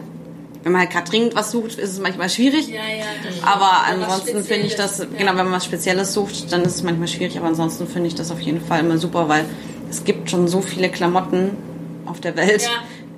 wenn 0.63 0.73
man 0.73 0.83
halt 0.83 0.91
gerade 0.91 1.09
dringend 1.09 1.35
was 1.35 1.53
sucht, 1.53 1.79
ist 1.79 1.93
es 1.93 2.01
manchmal 2.01 2.29
schwierig. 2.29 2.69
Ja, 2.69 2.83
ja, 2.83 3.07
Aber 3.47 3.87
ansonsten 3.89 4.45
finde 4.45 4.67
ich 4.67 4.75
das, 4.75 4.97
Spezielles, 4.97 5.19
genau, 5.19 5.33
ja. 5.33 5.39
wenn 5.39 5.45
man 5.47 5.55
was 5.55 5.65
Spezielles 5.65 6.13
sucht, 6.13 6.53
dann 6.53 6.61
ist 6.63 6.75
es 6.77 6.83
manchmal 6.83 7.09
schwierig. 7.09 7.39
Aber 7.39 7.47
ansonsten 7.47 7.87
finde 7.87 8.09
ich 8.09 8.15
das 8.15 8.31
auf 8.31 8.41
jeden 8.41 8.61
Fall 8.61 8.81
immer 8.81 8.99
super, 8.99 9.27
weil 9.27 9.47
es 9.89 10.05
gibt 10.05 10.31
schon 10.31 10.49
so 10.49 10.61
viele 10.61 10.91
Klamotten 10.91 11.69
auf 12.11 12.20
der 12.20 12.37
Welt. 12.37 12.62
Ja. 12.62 12.68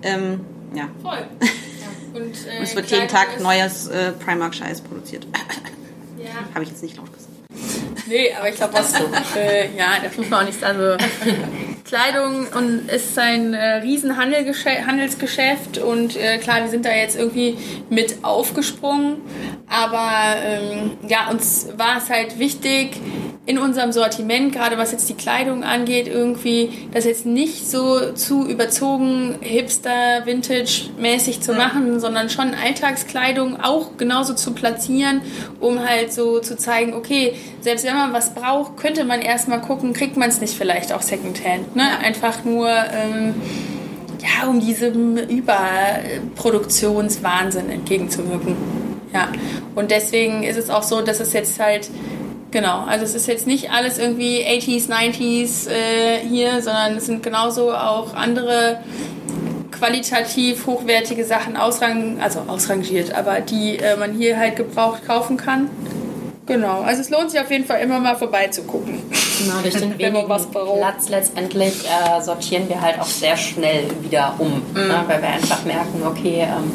Ähm, 0.03 0.41
ja. 0.75 0.89
Voll. 1.03 1.27
Und, 2.15 2.47
äh, 2.47 2.59
Und 2.59 2.63
es 2.63 2.77
wird 2.77 2.91
jeden 2.91 3.09
Tag 3.09 3.41
neues 3.41 3.89
äh, 3.89 4.13
Primark-Scheiß 4.13 4.83
produziert. 4.83 5.27
Ja. 6.19 6.55
Habe 6.55 6.63
ich 6.63 6.71
jetzt 6.71 6.85
nicht 6.85 6.97
laut 6.97 7.13
gesagt. 7.13 7.33
Nee, 8.07 8.33
aber 8.39 8.49
ich 8.49 8.55
glaube, 8.55 8.75
was 8.75 8.93
so. 8.93 8.99
Äh, 9.37 9.77
ja, 9.77 9.95
das 10.03 10.17
muss 10.17 10.31
man 10.31 10.43
auch 10.43 10.47
nicht. 10.47 10.63
Also 10.63 10.97
Kleidung 11.85 12.47
und 12.57 12.89
ist 12.91 13.19
ein 13.19 13.55
äh, 13.55 13.77
riesen 13.77 14.17
Handelsgeschäft 14.17 15.79
und 15.79 16.17
äh, 16.17 16.39
klar, 16.39 16.63
wir 16.63 16.69
sind 16.69 16.85
da 16.85 16.95
jetzt 16.95 17.17
irgendwie 17.17 17.57
mit 17.91 18.23
aufgesprungen, 18.23 19.17
aber 19.69 20.37
ähm, 20.45 20.93
ja, 21.09 21.29
uns 21.31 21.69
war 21.77 21.99
es 21.99 22.09
halt 22.09 22.39
wichtig 22.39 22.97
in 23.45 23.59
unserem 23.59 23.91
Sortiment, 23.91 24.53
gerade 24.53 24.79
was 24.79 24.93
jetzt 24.93 25.09
die 25.09 25.15
Kleidung 25.15 25.65
angeht, 25.65 26.07
irgendwie 26.07 26.87
das 26.93 27.05
jetzt 27.05 27.27
nicht 27.27 27.69
so 27.69 28.13
zu 28.13 28.47
überzogen 28.47 29.35
Hipster, 29.41 30.25
Vintage-mäßig 30.25 31.41
zu 31.41 31.53
machen, 31.53 31.99
sondern 31.99 32.31
schon 32.31 32.55
Alltagskleidung 32.55 33.59
auch 33.61 33.97
genauso 33.97 34.35
zu 34.35 34.53
platzieren, 34.53 35.23
um 35.59 35.81
halt 35.81 36.13
so 36.13 36.39
zu 36.39 36.57
zeigen, 36.57 36.95
okay, 36.95 37.35
selbst 37.61 37.85
wenn 37.85 37.97
man 37.97 38.13
was 38.13 38.33
braucht, 38.33 38.77
könnte 38.77 39.03
man 39.05 39.21
erstmal 39.21 39.61
gucken, 39.61 39.93
kriegt 39.93 40.17
man 40.17 40.29
es 40.29 40.41
nicht 40.41 40.55
vielleicht 40.55 40.93
auch 40.93 41.03
Secondhand. 41.03 41.75
Ne? 41.75 41.99
Einfach 41.99 42.45
nur, 42.45 42.69
ähm, 42.69 43.35
ja, 44.21 44.47
um 44.49 44.61
diesem 44.61 45.17
Überproduktionswahnsinn 45.17 47.71
entgegenzuwirken. 47.71 48.55
Ja, 49.13 49.33
und 49.75 49.91
deswegen 49.91 50.45
ist 50.45 50.57
es 50.57 50.71
auch 50.71 50.85
so, 50.85 51.03
dass 51.03 51.19
es 51.21 51.33
jetzt 51.33 51.59
halt, 51.61 51.91
genau, 52.53 52.85
also 52.85 53.05
es 53.05 53.15
ist 53.17 53.27
jetzt 53.27 53.47
nicht 53.49 53.71
alles 53.73 53.99
irgendwie 53.99 54.45
80s, 54.47 54.89
90s 54.89 55.69
äh, 55.69 56.19
hier, 56.29 56.63
sondern 56.63 56.97
es 56.97 57.07
sind 57.07 57.23
genauso 57.25 57.73
auch 57.73 58.15
andere 58.15 58.79
qualitativ 59.73 60.67
hochwertige 60.67 61.25
Sachen 61.25 61.57
ausrang, 61.57 62.21
also 62.21 62.41
ausrangiert, 62.47 63.13
aber 63.15 63.41
die 63.41 63.79
äh, 63.79 63.97
man 63.97 64.13
hier 64.13 64.39
halt 64.39 64.57
gebraucht 64.57 65.05
kaufen 65.07 65.37
kann. 65.37 65.69
Genau, 66.47 66.83
also 66.83 67.01
es 67.01 67.09
lohnt 67.11 67.31
sich 67.31 67.41
auf 67.41 67.51
jeden 67.51 67.65
Fall 67.65 67.81
immer 67.81 68.01
mal 68.01 68.17
vorbeizugucken. 68.17 69.01
Genau, 69.39 69.61
durch 69.63 69.75
den 69.75 69.99
wenigen. 69.99 70.27
Platz 70.27 71.09
letztendlich 71.09 71.75
äh, 71.85 72.21
sortieren 72.21 72.69
wir 72.69 72.81
halt 72.81 73.01
auch 73.01 73.07
sehr 73.07 73.37
schnell 73.37 73.85
wieder 74.03 74.35
um, 74.39 74.63
Mhm. 74.75 74.89
ne, 74.89 75.05
weil 75.07 75.23
wir 75.23 75.29
einfach 75.29 75.65
merken, 75.65 76.03
okay, 76.05 76.43
ähm, 76.49 76.73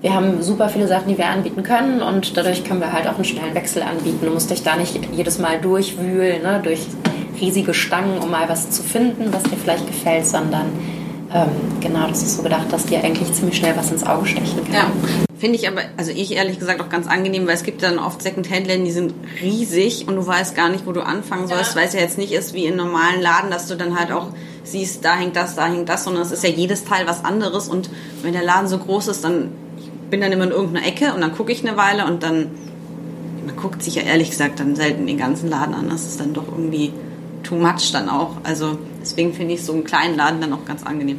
wir 0.00 0.14
haben 0.14 0.42
super 0.42 0.68
viele 0.68 0.86
Sachen, 0.86 1.08
die 1.08 1.18
wir 1.18 1.26
anbieten 1.26 1.62
können 1.62 2.02
und 2.02 2.36
dadurch 2.36 2.64
können 2.64 2.80
wir 2.80 2.92
halt 2.92 3.06
auch 3.08 3.16
einen 3.16 3.24
schnellen 3.24 3.54
Wechsel 3.54 3.82
anbieten. 3.82 4.20
Du 4.22 4.30
musst 4.30 4.50
dich 4.50 4.62
da 4.62 4.76
nicht 4.76 4.98
jedes 5.12 5.38
Mal 5.38 5.60
durchwühlen, 5.60 6.42
ne, 6.42 6.60
durch 6.62 6.80
riesige 7.40 7.74
Stangen, 7.74 8.18
um 8.18 8.30
mal 8.30 8.48
was 8.48 8.70
zu 8.70 8.82
finden, 8.82 9.32
was 9.32 9.42
dir 9.44 9.56
vielleicht 9.56 9.86
gefällt, 9.86 10.26
sondern 10.26 10.66
ähm, 11.34 11.48
genau, 11.80 12.06
das 12.08 12.22
ist 12.22 12.36
so 12.36 12.42
gedacht, 12.42 12.72
dass 12.72 12.86
dir 12.86 13.02
eigentlich 13.04 13.32
ziemlich 13.34 13.56
schnell 13.56 13.76
was 13.76 13.90
ins 13.90 14.04
Auge 14.04 14.26
stechen 14.26 14.64
kann. 14.64 14.72
Ja. 14.74 14.90
Finde 15.36 15.56
ich 15.56 15.68
aber, 15.68 15.82
also 15.96 16.10
ich 16.10 16.32
ehrlich 16.34 16.58
gesagt 16.58 16.80
auch 16.80 16.88
ganz 16.88 17.06
angenehm, 17.06 17.46
weil 17.46 17.54
es 17.54 17.62
gibt 17.62 17.82
dann 17.82 17.98
oft 17.98 18.22
Second-Hand-Läden, 18.22 18.84
die 18.84 18.90
sind 18.90 19.14
riesig 19.42 20.08
und 20.08 20.16
du 20.16 20.26
weißt 20.26 20.56
gar 20.56 20.68
nicht, 20.68 20.86
wo 20.86 20.92
du 20.92 21.00
anfangen 21.00 21.46
sollst, 21.46 21.74
Ja. 21.74 21.80
weil 21.80 21.86
es 21.88 21.92
ja 21.94 22.00
jetzt 22.00 22.18
nicht 22.18 22.32
ist 22.32 22.54
wie 22.54 22.64
in 22.66 22.76
normalen 22.76 23.20
Laden, 23.20 23.50
dass 23.50 23.66
du 23.68 23.76
dann 23.76 23.98
halt 23.98 24.10
auch 24.10 24.28
siehst, 24.64 25.04
da 25.04 25.14
hängt 25.16 25.36
das, 25.36 25.54
da 25.54 25.66
hängt 25.66 25.88
das, 25.88 26.04
sondern 26.04 26.22
es 26.22 26.32
ist 26.32 26.42
ja 26.42 26.50
jedes 26.50 26.84
Teil 26.84 27.06
was 27.06 27.24
anderes 27.24 27.68
und 27.68 27.88
wenn 28.22 28.32
der 28.32 28.42
Laden 28.42 28.66
so 28.68 28.78
groß 28.78 29.08
ist, 29.08 29.22
dann 29.22 29.52
bin 30.10 30.20
dann 30.20 30.32
immer 30.32 30.44
in 30.44 30.50
irgendeiner 30.50 30.86
Ecke 30.86 31.14
und 31.14 31.20
dann 31.20 31.34
gucke 31.34 31.52
ich 31.52 31.66
eine 31.66 31.76
Weile 31.76 32.06
und 32.06 32.22
dann 32.22 32.48
man 33.48 33.56
guckt 33.56 33.82
sich 33.82 33.94
ja 33.94 34.02
ehrlich 34.02 34.30
gesagt 34.30 34.60
dann 34.60 34.76
selten 34.76 35.06
den 35.06 35.16
ganzen 35.16 35.48
Laden 35.48 35.74
an. 35.74 35.88
Das 35.88 36.04
ist 36.04 36.20
dann 36.20 36.34
doch 36.34 36.46
irgendwie 36.48 36.92
too 37.42 37.56
much 37.56 37.92
dann 37.92 38.08
auch. 38.08 38.36
Also 38.44 38.78
deswegen 39.00 39.32
finde 39.32 39.54
ich 39.54 39.64
so 39.64 39.72
einen 39.72 39.84
kleinen 39.84 40.16
Laden 40.16 40.40
dann 40.40 40.52
auch 40.52 40.64
ganz 40.66 40.82
angenehm. 40.82 41.18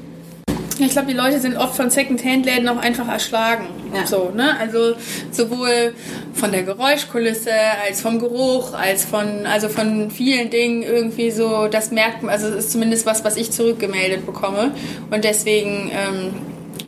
Ich 0.82 0.92
glaube, 0.92 1.08
die 1.08 1.14
Leute 1.14 1.40
sind 1.42 1.58
oft 1.58 1.76
von 1.76 1.90
Second-Hand-Läden 1.90 2.70
auch 2.70 2.78
einfach 2.78 3.08
erschlagen. 3.08 3.68
Ja. 3.94 4.06
So, 4.06 4.32
ne? 4.34 4.58
Also 4.60 4.94
sowohl 5.32 5.94
von 6.34 6.52
der 6.52 6.64
Geräuschkulisse 6.64 7.52
als 7.86 8.00
vom 8.00 8.20
Geruch, 8.20 8.74
als 8.74 9.04
von, 9.04 9.46
also 9.46 9.68
von 9.68 10.10
vielen 10.10 10.50
Dingen 10.50 10.84
irgendwie 10.84 11.32
so, 11.32 11.68
das 11.68 11.92
merkt 11.92 12.24
man, 12.24 12.32
also 12.32 12.48
es 12.48 12.66
ist 12.66 12.72
zumindest 12.72 13.06
was, 13.06 13.26
was 13.26 13.36
ich 13.36 13.52
zurückgemeldet 13.52 14.26
bekomme. 14.26 14.72
Und 15.12 15.26
deswegen, 15.26 15.92
ähm, 15.92 16.34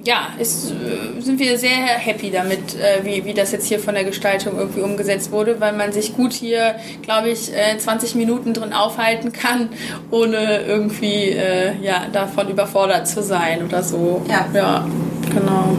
ja, 0.04 0.30
ist, 0.40 0.72
äh, 0.72 1.22
sind 1.22 1.40
wir 1.40 1.58
sehr 1.58 1.70
happy 1.70 2.32
damit, 2.32 2.76
äh, 2.76 3.04
wie, 3.04 3.26
wie 3.26 3.34
das 3.34 3.52
jetzt 3.52 3.68
hier 3.68 3.80
von 3.80 3.94
der 3.94 4.04
Gestaltung 4.04 4.58
irgendwie 4.58 4.82
umgesetzt 4.82 5.32
wurde, 5.32 5.60
weil 5.60 5.74
man 5.74 5.92
sich 5.92 6.16
gut 6.16 6.34
hier, 6.34 6.76
glaube 7.02 7.30
ich, 7.30 7.54
äh, 7.54 7.78
20 7.78 8.16
Minuten 8.16 8.54
drin 8.54 8.74
aufhalten 8.74 9.32
kann, 9.32 9.70
ohne 10.10 10.62
irgendwie 10.62 11.30
äh, 11.30 11.76
ja, 11.82 12.08
davon 12.12 12.50
überfordert 12.50 13.08
zu 13.08 13.22
sein 13.22 13.64
oder 13.64 13.84
so. 13.84 14.24
Ja. 14.28 14.48
Ja, 14.54 14.88
genau. 15.32 15.78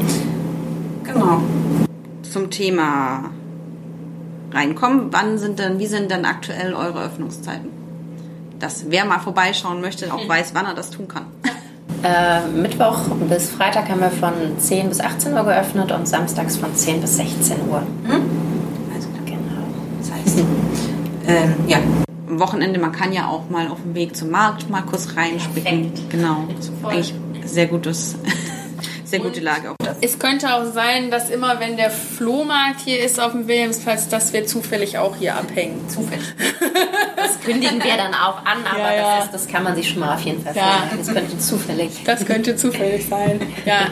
Genau. 1.05 1.43
Zum 2.23 2.51
Thema 2.51 3.31
reinkommen. 4.53 5.09
Wann 5.11 5.39
sind 5.39 5.59
denn, 5.59 5.79
wie 5.79 5.87
sind 5.87 6.11
denn 6.11 6.25
aktuell 6.25 6.75
eure 6.75 7.05
Öffnungszeiten? 7.05 7.69
Dass 8.61 8.91
wer 8.91 9.05
mal 9.05 9.19
vorbeischauen 9.19 9.81
möchte, 9.81 10.13
auch 10.15 10.29
weiß, 10.29 10.55
wann 10.55 10.67
er 10.67 10.75
das 10.75 10.91
tun 10.91 11.09
kann. 11.09 11.27
Äh, 12.03 12.49
Mittwoch 12.49 12.99
bis 13.29 13.51
Freitag 13.51 13.89
haben 13.89 14.01
wir 14.01 14.11
von 14.11 14.33
10 14.59 14.89
bis 14.89 15.01
18 15.01 15.35
Uhr 15.35 15.45
geöffnet 15.45 15.93
und 15.93 16.09
samstags 16.09 16.57
von 16.57 16.75
10 16.75 17.01
bis 17.01 17.17
16 17.17 17.57
Uhr. 17.71 17.83
Also, 18.95 19.09
Genau. 19.25 19.39
das 20.01 20.11
heißt, 20.13 20.39
ähm, 21.29 21.55
ja, 21.69 21.79
am 22.29 22.41
Wochenende, 22.41 22.81
man 22.81 22.91
kann 22.93 23.13
ja 23.13 23.29
auch 23.29 23.49
mal 23.51 23.69
auf 23.69 23.81
dem 23.83 23.95
Weg 23.95 24.17
zum 24.17 24.31
Markt 24.31 24.69
mal 24.69 24.83
kurz 24.83 25.15
reinspicken. 25.17 25.93
Genau. 26.09 26.49
Eigentlich 26.83 27.15
sehr 27.45 27.67
gutes, 27.67 28.17
sehr 29.05 29.21
gute 29.21 29.39
Lage 29.41 29.71
auch 29.71 29.77
das. 29.79 29.97
Es 30.01 30.19
könnte 30.19 30.53
auch 30.55 30.65
sein, 30.73 31.11
dass 31.13 31.31
immer, 31.31 31.61
wenn 31.61 31.77
der 31.77 31.91
Flohmarkt 31.91 32.81
hier 32.81 32.99
ist 33.05 33.21
auf 33.21 33.31
dem 33.33 33.47
Wilhelmsplatz, 33.47 34.09
dass 34.09 34.33
wir 34.33 34.45
zufällig 34.47 34.99
auch 34.99 35.15
hier 35.17 35.37
abhängen. 35.37 35.89
Zufällig. 35.89 36.25
Kündigen 37.45 37.83
wir 37.83 37.97
dann 37.97 38.15
auch 38.15 38.39
an, 38.45 38.59
aber 38.69 38.79
Ja, 38.79 38.95
ja. 38.95 39.17
Das, 39.17 39.25
ist, 39.27 39.35
das 39.35 39.49
kann 39.49 39.65
man 39.65 39.75
sich 39.75 39.89
schon 39.89 40.01
mal 40.01 40.15
auf 40.15 40.21
jeden 40.23 40.43
Fall 40.43 40.55
Ja. 40.57 40.63
vorstellen. 40.89 40.99
Das 40.99 41.15
könnte 41.15 41.39
zufällig. 41.39 41.91
Das 42.05 42.25
könnte 42.27 42.57
zufällig 42.57 43.07
sein. 43.09 43.41
Ja. 43.65 43.87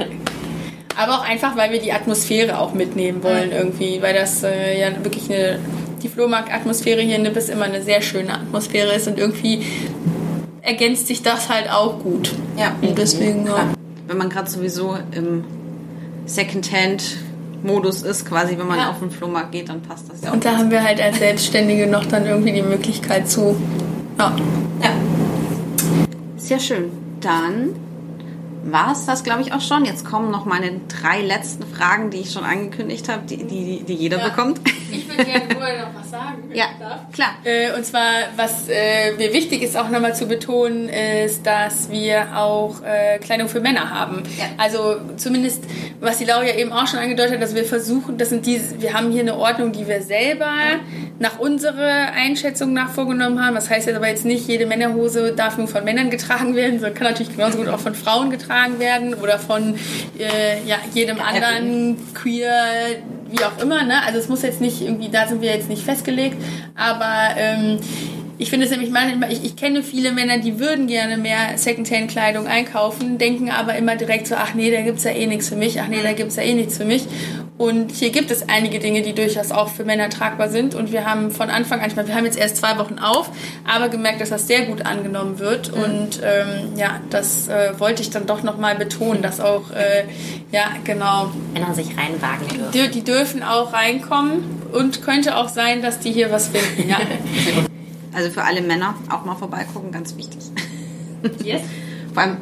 Aber 0.96 1.18
auch 1.18 1.24
einfach, 1.28 1.56
weil 1.56 1.72
wir 1.72 1.80
die 1.80 1.92
Atmosphäre 1.92 2.58
auch 2.58 2.74
mitnehmen 2.74 3.22
wollen 3.22 3.52
irgendwie, 3.52 4.02
weil 4.02 4.12
das 4.14 4.42
äh, 4.42 4.78
ja 4.80 4.88
wirklich 5.02 5.30
eine 5.30 5.58
die 6.02 6.08
Flohmarkt-Atmosphäre 6.08 7.02
hier 7.02 7.16
in 7.16 7.22
Nippes 7.22 7.48
immer 7.50 7.66
eine 7.66 7.82
sehr 7.82 8.00
schöne 8.00 8.32
Atmosphäre 8.32 8.92
ist 8.94 9.06
und 9.06 9.18
irgendwie 9.18 9.64
ergänzt 10.62 11.06
sich 11.06 11.22
das 11.22 11.48
halt 11.48 11.70
auch 11.70 12.02
gut. 12.02 12.32
Ja. 12.56 12.72
Und 12.80 12.96
deswegen, 12.96 13.46
ja. 13.46 13.66
Wenn 14.06 14.16
man 14.16 14.28
gerade 14.30 14.50
sowieso 14.50 14.96
im 15.12 15.44
Secondhand-Modus 17.62 18.02
ist, 18.02 18.26
quasi, 18.26 18.58
wenn 18.58 18.66
man 18.66 18.78
Ja. 18.78 18.90
auf 18.90 18.98
den 18.98 19.10
Flohmarkt 19.10 19.52
geht, 19.52 19.68
dann 19.68 19.80
passt 19.82 20.10
das 20.10 20.22
ja 20.22 20.30
auch. 20.30 20.34
Und 20.34 20.44
da 20.44 20.56
haben 20.56 20.70
wir 20.70 20.82
halt 20.82 21.00
als 21.00 21.18
Selbstständige 21.18 21.86
noch 21.86 22.04
dann 22.06 22.26
irgendwie 22.26 22.52
die 22.52 22.62
Möglichkeit 22.62 23.28
zu. 23.28 23.56
Ja. 24.18 24.34
Ja. 24.82 24.90
Sehr 26.36 26.58
schön. 26.58 26.90
Dann 27.20 27.70
war 28.62 28.92
es 28.92 29.06
das, 29.06 29.24
glaube 29.24 29.42
ich, 29.42 29.52
auch 29.52 29.60
schon. 29.60 29.84
Jetzt 29.84 30.04
kommen 30.04 30.30
noch 30.30 30.44
meine 30.44 30.80
drei 31.00 31.22
letzten 31.22 31.64
Fragen, 31.66 32.10
die 32.10 32.18
ich 32.18 32.32
schon 32.32 32.44
angekündigt 32.44 33.08
habe, 33.08 33.22
die, 33.26 33.38
die, 33.38 33.82
die 33.84 33.94
jeder 33.94 34.18
Ja. 34.18 34.28
bekommt. 34.28 34.60
Ich 34.92 35.08
würde 35.08 35.24
gerne 35.24 35.44
vorher 35.54 35.86
noch 35.86 35.94
was 36.00 36.10
sagen. 36.10 36.44
wenn 36.48 36.56
Ja, 36.56 36.64
ich 36.72 36.78
darf. 36.78 37.00
klar. 37.12 37.28
Äh, 37.44 37.72
und 37.76 37.84
zwar, 37.86 38.02
was 38.36 38.68
äh, 38.68 39.12
mir 39.16 39.32
wichtig 39.32 39.62
ist, 39.62 39.76
auch 39.76 39.88
nochmal 39.88 40.14
zu 40.14 40.26
betonen, 40.26 40.88
ist, 40.88 41.46
dass 41.46 41.90
wir 41.90 42.36
auch 42.36 42.82
äh, 42.82 43.18
Kleidung 43.18 43.48
für 43.48 43.60
Männer 43.60 43.90
haben. 43.90 44.22
Ja. 44.36 44.44
Also 44.58 44.96
zumindest, 45.16 45.64
was 46.00 46.18
die 46.18 46.24
Laura 46.24 46.44
eben 46.46 46.72
auch 46.72 46.86
schon 46.86 46.98
angedeutet 46.98 47.34
hat, 47.34 47.42
dass 47.42 47.54
wir 47.54 47.64
versuchen, 47.64 48.18
das 48.18 48.28
sind 48.30 48.44
diese, 48.46 48.82
wir 48.82 48.92
haben 48.94 49.10
hier 49.10 49.22
eine 49.22 49.36
Ordnung, 49.36 49.72
die 49.72 49.86
wir 49.88 50.02
selber 50.02 50.50
nach 51.18 51.38
unserer 51.38 52.12
Einschätzung 52.14 52.72
nach 52.72 52.90
vorgenommen 52.90 53.44
haben. 53.44 53.54
Das 53.54 53.70
heißt 53.70 53.86
jetzt 53.86 53.96
aber 53.96 54.08
jetzt 54.08 54.24
nicht, 54.24 54.48
jede 54.48 54.66
Männerhose 54.66 55.32
darf 55.32 55.56
nur 55.56 55.68
von 55.68 55.84
Männern 55.84 56.10
getragen 56.10 56.54
werden, 56.56 56.80
sondern 56.80 56.94
kann 56.94 57.06
natürlich 57.08 57.34
genauso 57.36 57.58
gut 57.58 57.68
auch 57.68 57.78
von 57.80 57.94
Frauen 57.94 58.30
getragen 58.30 58.49
werden 58.78 59.14
oder 59.14 59.38
von 59.38 59.76
äh, 60.18 60.62
ja, 60.66 60.76
jedem 60.92 61.20
anderen 61.20 61.96
queer, 62.14 62.52
wie 63.30 63.44
auch 63.44 63.62
immer. 63.62 63.84
Ne? 63.84 64.02
Also 64.04 64.18
es 64.18 64.28
muss 64.28 64.42
jetzt 64.42 64.60
nicht 64.60 64.82
irgendwie, 64.82 65.08
da 65.08 65.26
sind 65.26 65.40
wir 65.40 65.50
jetzt 65.50 65.68
nicht 65.68 65.82
festgelegt, 65.82 66.36
aber 66.74 67.36
ähm, 67.36 67.78
ich 68.40 68.48
finde 68.48 68.64
es 68.64 68.72
nämlich 68.72 68.90
manchmal, 68.90 69.30
ich, 69.30 69.44
ich 69.44 69.54
kenne 69.54 69.82
viele 69.82 70.12
Männer, 70.12 70.38
die 70.38 70.58
würden 70.58 70.86
gerne 70.86 71.18
mehr 71.18 71.58
Secondhand-Kleidung 71.58 72.46
einkaufen, 72.46 73.18
denken 73.18 73.50
aber 73.50 73.74
immer 73.74 73.96
direkt 73.96 74.26
so, 74.26 74.34
ach 74.34 74.54
nee, 74.54 74.70
da 74.70 74.80
gibt's 74.80 75.04
ja 75.04 75.10
eh 75.10 75.26
nichts 75.26 75.50
für 75.50 75.56
mich, 75.56 75.78
ach 75.78 75.88
nee, 75.88 76.02
da 76.02 76.14
gibt's 76.14 76.36
ja 76.36 76.42
eh 76.42 76.54
nichts 76.54 76.78
für 76.78 76.86
mich. 76.86 77.04
Und 77.58 77.90
hier 77.90 78.08
gibt 78.08 78.30
es 78.30 78.48
einige 78.48 78.78
Dinge, 78.78 79.02
die 79.02 79.12
durchaus 79.12 79.50
auch 79.50 79.68
für 79.68 79.84
Männer 79.84 80.08
tragbar 80.08 80.48
sind. 80.48 80.74
Und 80.74 80.90
wir 80.90 81.04
haben 81.04 81.30
von 81.30 81.50
Anfang 81.50 81.80
an, 81.80 81.90
ich 81.90 81.96
meine, 81.96 82.08
wir 82.08 82.14
haben 82.14 82.24
jetzt 82.24 82.38
erst 82.38 82.56
zwei 82.56 82.78
Wochen 82.78 82.98
auf, 82.98 83.30
aber 83.70 83.90
gemerkt, 83.90 84.22
dass 84.22 84.30
das 84.30 84.46
sehr 84.46 84.62
gut 84.62 84.86
angenommen 84.86 85.38
wird. 85.38 85.76
Mhm. 85.76 85.82
Und 85.82 86.20
ähm, 86.24 86.78
ja, 86.78 87.00
das 87.10 87.48
äh, 87.48 87.78
wollte 87.78 88.00
ich 88.00 88.08
dann 88.08 88.24
doch 88.24 88.42
nochmal 88.42 88.76
betonen, 88.76 89.20
dass 89.20 89.40
auch, 89.40 89.70
äh, 89.72 90.04
ja, 90.50 90.70
genau. 90.84 91.30
Männer 91.52 91.74
sich 91.74 91.88
reinwagen 91.88 92.48
dürfen. 92.48 92.70
Die, 92.72 92.88
die 92.88 93.04
dürfen 93.04 93.42
auch 93.42 93.74
reinkommen 93.74 94.42
und 94.72 95.02
könnte 95.02 95.36
auch 95.36 95.50
sein, 95.50 95.82
dass 95.82 95.98
die 95.98 96.12
hier 96.12 96.32
was 96.32 96.48
finden. 96.48 96.88
Ja. 96.88 97.00
Also 98.12 98.30
für 98.30 98.42
alle 98.42 98.60
Männer 98.62 98.94
auch 99.08 99.24
mal 99.24 99.34
vorbeigucken, 99.34 99.92
ganz 99.92 100.16
wichtig. 100.16 100.40
Yes. 101.42 101.62
Vor 102.14 102.22
allem, 102.22 102.36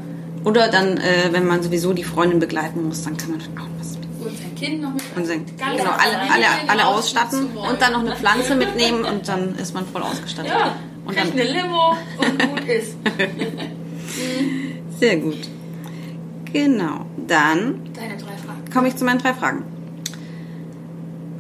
oder 0.45 0.69
dann, 0.69 0.97
äh, 0.97 1.29
wenn 1.31 1.47
man 1.47 1.63
sowieso 1.63 1.93
die 1.93 2.05
Freundin 2.05 2.39
begleiten 2.39 2.87
muss, 2.87 3.03
dann 3.03 3.17
kann 3.17 3.33
man 3.33 3.41
auch 3.41 3.69
was 3.79 3.99
mit. 3.99 4.09
Und 4.21 4.39
sein 4.39 4.55
Kind 4.55 4.83
noch 4.83 4.95
mit. 4.95 5.03
Und 5.15 5.27
sein, 5.27 5.45
genau, 5.57 5.91
alle, 5.91 6.19
alle, 6.19 6.47
alle 6.69 6.87
ausstatten 6.87 7.57
und 7.57 7.81
dann 7.81 7.93
noch 7.93 8.01
eine 8.01 8.17
Pflanze 8.17 8.55
mitnehmen 8.55 9.05
und 9.05 9.29
dann 9.29 9.57
ist 9.57 9.75
man 9.75 9.87
voll 9.87 10.03
ausgestattet. 10.03 10.53
Ja, 10.53 10.77
und 11.05 11.17
dann 11.17 11.33
eine 11.33 11.43
Limo 11.43 11.97
und 12.19 12.51
gut 12.51 12.69
ist. 12.69 12.97
Sehr 14.99 15.17
gut. 15.17 15.49
Genau. 16.53 17.07
Dann 17.27 17.83
komme 18.73 18.89
ich 18.89 18.97
zu 18.97 19.05
meinen 19.05 19.19
drei 19.19 19.35
Fragen. 19.35 19.65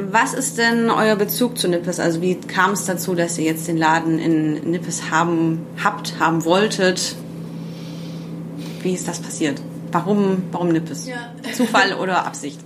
Was 0.00 0.32
ist 0.32 0.58
denn 0.58 0.90
euer 0.90 1.16
Bezug 1.16 1.58
zu 1.58 1.66
Nippes? 1.68 1.98
Also 1.98 2.22
wie 2.22 2.36
kam 2.36 2.72
es 2.72 2.86
dazu, 2.86 3.16
dass 3.16 3.36
ihr 3.36 3.44
jetzt 3.44 3.66
den 3.66 3.76
Laden 3.76 4.20
in 4.20 4.70
Nippes 4.70 5.10
haben 5.10 5.66
habt, 5.82 6.14
haben 6.20 6.44
wolltet? 6.44 7.16
Wie 8.82 8.94
ist 8.94 9.08
das 9.08 9.18
passiert? 9.18 9.60
Warum, 9.90 10.44
warum 10.52 10.68
Nippes? 10.68 11.08
Ja. 11.08 11.16
Zufall 11.52 11.94
oder 11.94 12.24
Absicht? 12.26 12.60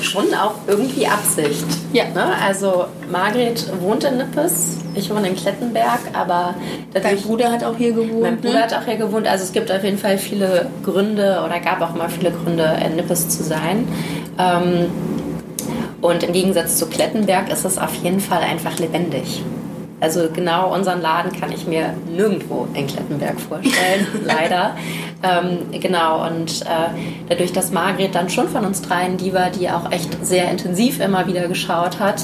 Schon 0.00 0.32
auch 0.34 0.54
irgendwie 0.68 1.08
Absicht. 1.08 1.66
Ja. 1.92 2.04
Ne? 2.10 2.24
Also 2.40 2.84
Margret 3.10 3.66
wohnt 3.80 4.04
in 4.04 4.18
Nippes, 4.18 4.76
ich 4.94 5.10
wohne 5.10 5.28
in 5.28 5.34
Klettenberg, 5.34 5.98
aber 6.12 6.54
Dein 6.94 7.16
Bruder 7.20 7.50
hat 7.50 7.64
auch 7.64 7.76
hier 7.76 7.92
gewohnt. 7.92 8.22
Mein 8.22 8.36
Bruder 8.40 8.54
ne? 8.54 8.62
hat 8.62 8.74
auch 8.74 8.84
hier 8.84 8.96
gewohnt. 8.96 9.26
Also 9.26 9.44
es 9.44 9.52
gibt 9.52 9.72
auf 9.72 9.82
jeden 9.82 9.98
Fall 9.98 10.16
viele 10.16 10.70
Gründe 10.84 11.42
oder 11.44 11.58
gab 11.58 11.80
auch 11.80 11.94
mal 11.94 12.08
viele 12.08 12.30
Gründe, 12.30 12.78
in 12.86 12.94
Nippes 12.94 13.28
zu 13.28 13.42
sein. 13.42 13.88
Ähm, 14.38 14.86
und 16.00 16.22
im 16.22 16.32
Gegensatz 16.32 16.76
zu 16.76 16.86
Klettenberg 16.86 17.50
ist 17.50 17.64
es 17.64 17.78
auf 17.78 17.94
jeden 17.96 18.20
Fall 18.20 18.42
einfach 18.42 18.78
lebendig. 18.78 19.42
Also 20.00 20.28
genau 20.32 20.72
unseren 20.72 21.02
Laden 21.02 21.32
kann 21.32 21.50
ich 21.50 21.66
mir 21.66 21.94
nirgendwo 22.08 22.68
in 22.74 22.86
Klettenberg 22.86 23.40
vorstellen, 23.40 24.06
leider. 24.24 24.76
Ähm, 25.24 25.80
genau, 25.80 26.24
und 26.24 26.62
äh, 26.62 26.90
dadurch, 27.28 27.52
dass 27.52 27.72
Margret 27.72 28.14
dann 28.14 28.30
schon 28.30 28.48
von 28.48 28.64
uns 28.64 28.80
dreien 28.80 29.16
die 29.16 29.34
war, 29.34 29.50
die 29.50 29.68
auch 29.68 29.90
echt 29.90 30.24
sehr 30.24 30.48
intensiv 30.50 31.00
immer 31.00 31.26
wieder 31.26 31.48
geschaut 31.48 31.98
hat 31.98 32.22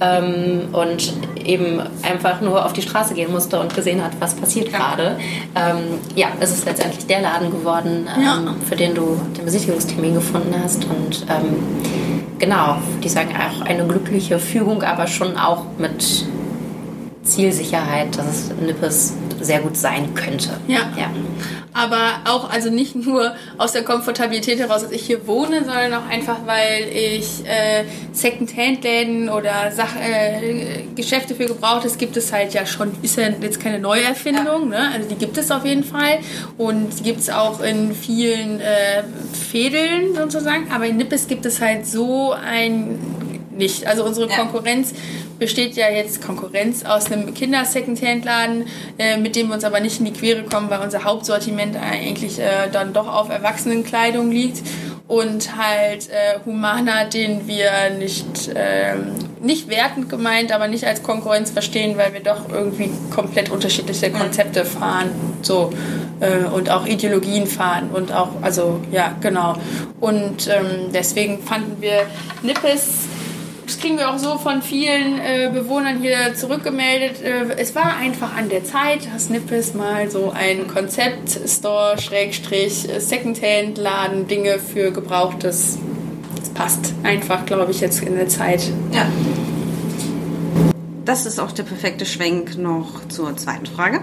ähm, 0.00 0.68
und 0.72 1.14
eben 1.44 1.80
einfach 2.02 2.40
nur 2.40 2.64
auf 2.64 2.72
die 2.72 2.82
Straße 2.82 3.14
gehen 3.14 3.32
musste 3.32 3.58
und 3.58 3.74
gesehen 3.74 4.04
hat, 4.04 4.12
was 4.20 4.34
passiert 4.34 4.70
ja. 4.70 4.78
gerade. 4.78 5.16
Ähm, 5.56 5.98
ja, 6.14 6.28
es 6.38 6.52
ist 6.52 6.64
letztendlich 6.64 7.06
der 7.06 7.22
Laden 7.22 7.50
geworden, 7.50 8.08
ähm, 8.16 8.22
ja. 8.22 8.54
für 8.68 8.76
den 8.76 8.94
du 8.94 9.20
den 9.36 9.44
Besichtigungstermin 9.44 10.14
gefunden 10.14 10.54
hast 10.62 10.84
und 10.84 11.26
ähm, 11.28 12.15
genau, 12.38 12.76
die 13.02 13.08
sagen 13.08 13.30
auch 13.36 13.64
eine 13.64 13.86
glückliche 13.86 14.38
Führung, 14.38 14.82
aber 14.82 15.06
schon 15.06 15.36
auch 15.36 15.64
mit 15.78 16.26
Zielsicherheit, 17.22 18.16
dass 18.16 18.26
es 18.26 18.52
Nippes 18.60 19.14
sehr 19.46 19.60
gut 19.60 19.76
sein 19.76 20.14
könnte. 20.14 20.50
Ja. 20.66 20.90
ja. 20.96 21.10
Aber 21.72 22.20
auch 22.24 22.50
also 22.50 22.70
nicht 22.70 22.96
nur 22.96 23.34
aus 23.58 23.72
der 23.72 23.84
Komfortabilität 23.84 24.58
heraus, 24.58 24.82
dass 24.82 24.92
ich 24.92 25.02
hier 25.02 25.26
wohne, 25.26 25.58
sondern 25.64 25.92
auch 25.92 26.08
einfach, 26.08 26.38
weil 26.46 26.88
ich 26.90 27.44
äh, 27.44 27.84
Second-Hand-Läden 28.12 29.28
oder 29.28 29.70
Sach 29.72 29.94
äh, 29.96 30.84
Geschäfte 30.94 31.34
für 31.34 31.44
Gebrauchtes 31.44 31.98
gibt 31.98 32.16
es 32.16 32.32
halt 32.32 32.54
ja 32.54 32.64
schon, 32.64 32.92
ist 33.02 33.18
ja 33.18 33.28
jetzt 33.28 33.60
keine 33.60 33.78
Neuerfindung, 33.78 34.72
ja. 34.72 34.88
ne? 34.88 34.90
also 34.94 35.08
die 35.08 35.16
gibt 35.16 35.36
es 35.36 35.50
auf 35.50 35.66
jeden 35.66 35.84
Fall 35.84 36.20
und 36.56 36.98
die 36.98 37.02
gibt 37.02 37.20
es 37.20 37.28
auch 37.28 37.60
in 37.60 37.94
vielen 37.94 38.60
äh, 38.60 39.02
Fädeln 39.50 40.14
sozusagen, 40.14 40.72
aber 40.72 40.86
in 40.86 40.96
Nippes 40.96 41.28
gibt 41.28 41.44
es 41.44 41.60
halt 41.60 41.86
so 41.86 42.32
ein 42.32 42.98
nicht. 43.56 43.86
Also 43.86 44.04
unsere 44.04 44.28
ja. 44.28 44.36
Besteht 45.38 45.76
ja 45.76 45.90
jetzt 45.90 46.22
Konkurrenz 46.22 46.84
aus 46.84 47.12
einem 47.12 47.34
Kinder-Secondhand-Laden, 47.34 48.66
äh, 48.98 49.16
mit 49.18 49.36
dem 49.36 49.48
wir 49.48 49.54
uns 49.54 49.64
aber 49.64 49.80
nicht 49.80 49.98
in 49.98 50.06
die 50.06 50.12
Quere 50.12 50.44
kommen, 50.44 50.70
weil 50.70 50.80
unser 50.80 51.04
Hauptsortiment 51.04 51.76
eigentlich 51.76 52.38
äh, 52.38 52.68
dann 52.72 52.92
doch 52.92 53.06
auf 53.06 53.28
Erwachsenenkleidung 53.28 54.30
liegt 54.30 54.62
und 55.08 55.56
halt 55.56 56.08
äh, 56.10 56.38
Humana, 56.44 57.04
den 57.04 57.46
wir 57.46 57.70
nicht, 57.98 58.48
äh, 58.48 58.94
nicht 59.40 59.68
wertend 59.68 60.08
gemeint, 60.08 60.52
aber 60.52 60.66
nicht 60.66 60.84
als 60.84 61.02
Konkurrenz 61.02 61.50
verstehen, 61.50 61.96
weil 61.96 62.12
wir 62.12 62.20
doch 62.20 62.48
irgendwie 62.50 62.90
komplett 63.14 63.50
unterschiedliche 63.50 64.10
Konzepte 64.10 64.64
fahren 64.64 65.10
so 65.42 65.72
äh, 66.20 66.44
und 66.46 66.70
auch 66.70 66.86
Ideologien 66.86 67.46
fahren 67.46 67.90
und 67.92 68.12
auch, 68.12 68.30
also 68.42 68.80
ja, 68.90 69.14
genau. 69.20 69.54
Und 70.00 70.48
ähm, 70.48 70.92
deswegen 70.92 71.42
fanden 71.42 71.80
wir 71.80 72.06
Nippes 72.42 73.04
das 73.66 73.78
kriegen 73.78 73.98
wir 73.98 74.10
auch 74.10 74.18
so 74.18 74.38
von 74.38 74.62
vielen 74.62 75.18
äh, 75.18 75.50
Bewohnern 75.52 76.00
hier 76.00 76.34
zurückgemeldet. 76.34 77.20
Äh, 77.22 77.56
es 77.56 77.74
war 77.74 77.96
einfach 77.96 78.36
an 78.36 78.48
der 78.48 78.64
Zeit, 78.64 79.08
dass 79.12 79.28
Nippes 79.28 79.74
mal 79.74 80.08
so 80.08 80.30
ein 80.30 80.68
Konzept-Store, 80.68 81.98
Schrägstrich, 81.98 82.86
Secondhand-Laden, 82.98 84.28
Dinge 84.28 84.60
für 84.60 84.92
Gebrauchtes. 84.92 85.78
Das 86.38 86.50
passt 86.50 86.94
einfach, 87.02 87.44
glaube 87.44 87.72
ich, 87.72 87.80
jetzt 87.80 88.02
in 88.02 88.16
der 88.16 88.28
Zeit. 88.28 88.62
Ja. 88.92 89.06
Das 91.04 91.26
ist 91.26 91.40
auch 91.40 91.52
der 91.52 91.64
perfekte 91.64 92.06
Schwenk 92.06 92.56
noch 92.56 93.06
zur 93.08 93.36
zweiten 93.36 93.66
Frage. 93.66 94.00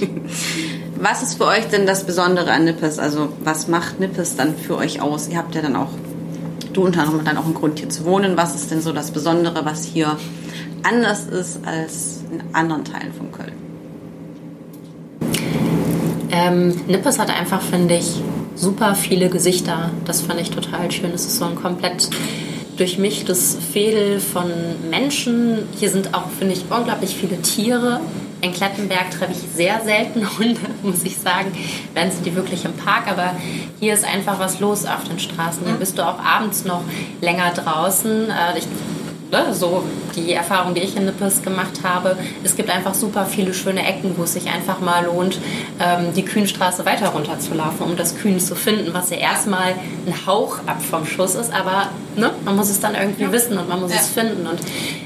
was 0.96 1.22
ist 1.22 1.34
für 1.34 1.46
euch 1.46 1.66
denn 1.66 1.86
das 1.86 2.04
Besondere 2.04 2.50
an 2.50 2.64
Nippes? 2.64 2.98
Also 2.98 3.30
was 3.44 3.68
macht 3.68 4.00
Nippes 4.00 4.36
dann 4.36 4.56
für 4.56 4.76
euch 4.76 5.02
aus? 5.02 5.28
Ihr 5.28 5.36
habt 5.36 5.54
ja 5.54 5.62
dann 5.62 5.76
auch 5.76 5.90
du 6.72 6.84
unter 6.84 7.02
anderem 7.02 7.24
dann 7.24 7.36
auch 7.36 7.44
einen 7.44 7.54
Grund 7.54 7.78
hier 7.78 7.88
zu 7.88 8.04
wohnen. 8.04 8.36
Was 8.36 8.54
ist 8.54 8.70
denn 8.70 8.80
so 8.80 8.92
das 8.92 9.10
Besondere, 9.10 9.64
was 9.64 9.84
hier 9.84 10.16
anders 10.82 11.26
ist 11.26 11.60
als 11.66 12.24
in 12.30 12.42
anderen 12.54 12.84
Teilen 12.84 13.12
von 13.12 13.32
Köln? 13.32 13.52
Ähm, 16.30 16.80
Nippes 16.86 17.18
hat 17.18 17.30
einfach, 17.30 17.60
finde 17.60 17.96
ich, 17.96 18.22
super 18.54 18.94
viele 18.94 19.28
Gesichter. 19.28 19.90
Das 20.04 20.22
fand 20.22 20.40
ich 20.40 20.50
total 20.50 20.90
schön. 20.90 21.10
Es 21.12 21.26
ist 21.26 21.38
so 21.38 21.44
ein 21.44 21.56
komplett 21.56 22.08
durchmischtes 22.76 23.58
Fädel 23.72 24.20
von 24.20 24.50
Menschen. 24.90 25.58
Hier 25.78 25.90
sind 25.90 26.14
auch, 26.14 26.30
finde 26.30 26.54
ich, 26.54 26.64
unglaublich 26.70 27.14
viele 27.14 27.40
Tiere. 27.42 28.00
In 28.42 28.52
Klettenberg 28.52 29.10
treffe 29.10 29.32
ich 29.32 29.56
sehr 29.56 29.80
selten 29.84 30.26
Hunde, 30.38 30.60
muss 30.82 31.02
ich 31.04 31.16
sagen. 31.16 31.52
Dann 31.94 32.10
sind 32.10 32.24
die 32.24 32.34
wirklich 32.34 32.64
im 32.64 32.72
Park, 32.74 33.08
aber 33.08 33.34
hier 33.78 33.94
ist 33.94 34.04
einfach 34.04 34.38
was 34.38 34.60
los 34.60 34.84
auf 34.86 35.04
den 35.04 35.18
Straßen. 35.18 35.64
Hier 35.64 35.74
bist 35.74 35.98
du 35.98 36.06
auch 36.06 36.18
abends 36.18 36.64
noch 36.64 36.82
länger 37.20 37.52
draußen. 37.52 38.30
Äh, 38.30 38.58
ich 38.58 38.66
ne, 39.30 39.54
so 39.54 39.84
die 40.16 40.32
Erfahrung, 40.32 40.74
die 40.74 40.80
ich 40.80 40.96
in 40.96 41.04
Nippes 41.04 41.42
gemacht 41.42 41.80
habe. 41.84 42.16
Es 42.42 42.56
gibt 42.56 42.70
einfach 42.70 42.94
super 42.94 43.26
viele 43.26 43.54
schöne 43.54 43.86
Ecken, 43.86 44.14
wo 44.16 44.24
es 44.24 44.32
sich 44.32 44.48
einfach 44.48 44.80
mal 44.80 45.04
lohnt, 45.04 45.38
ähm, 45.78 46.12
die 46.14 46.24
Kühnstraße 46.24 46.84
weiter 46.84 47.08
runter 47.08 47.38
zu 47.38 47.54
laufen, 47.54 47.82
um 47.84 47.96
das 47.96 48.16
Kühn 48.16 48.40
zu 48.40 48.54
finden, 48.54 48.92
was 48.92 49.10
ja 49.10 49.18
erstmal 49.18 49.74
ein 50.06 50.26
Hauch 50.26 50.58
ab 50.66 50.82
vom 50.82 51.06
Schuss 51.06 51.34
ist, 51.34 51.52
aber 51.52 51.88
ne, 52.16 52.30
man 52.44 52.56
muss 52.56 52.70
es 52.70 52.80
dann 52.80 52.94
irgendwie 52.94 53.24
ja. 53.24 53.32
wissen 53.32 53.56
und 53.58 53.68
man 53.68 53.80
muss 53.80 53.92
ja. 53.92 54.00
es 54.00 54.08
finden. 54.08 54.46
Und 54.46 54.60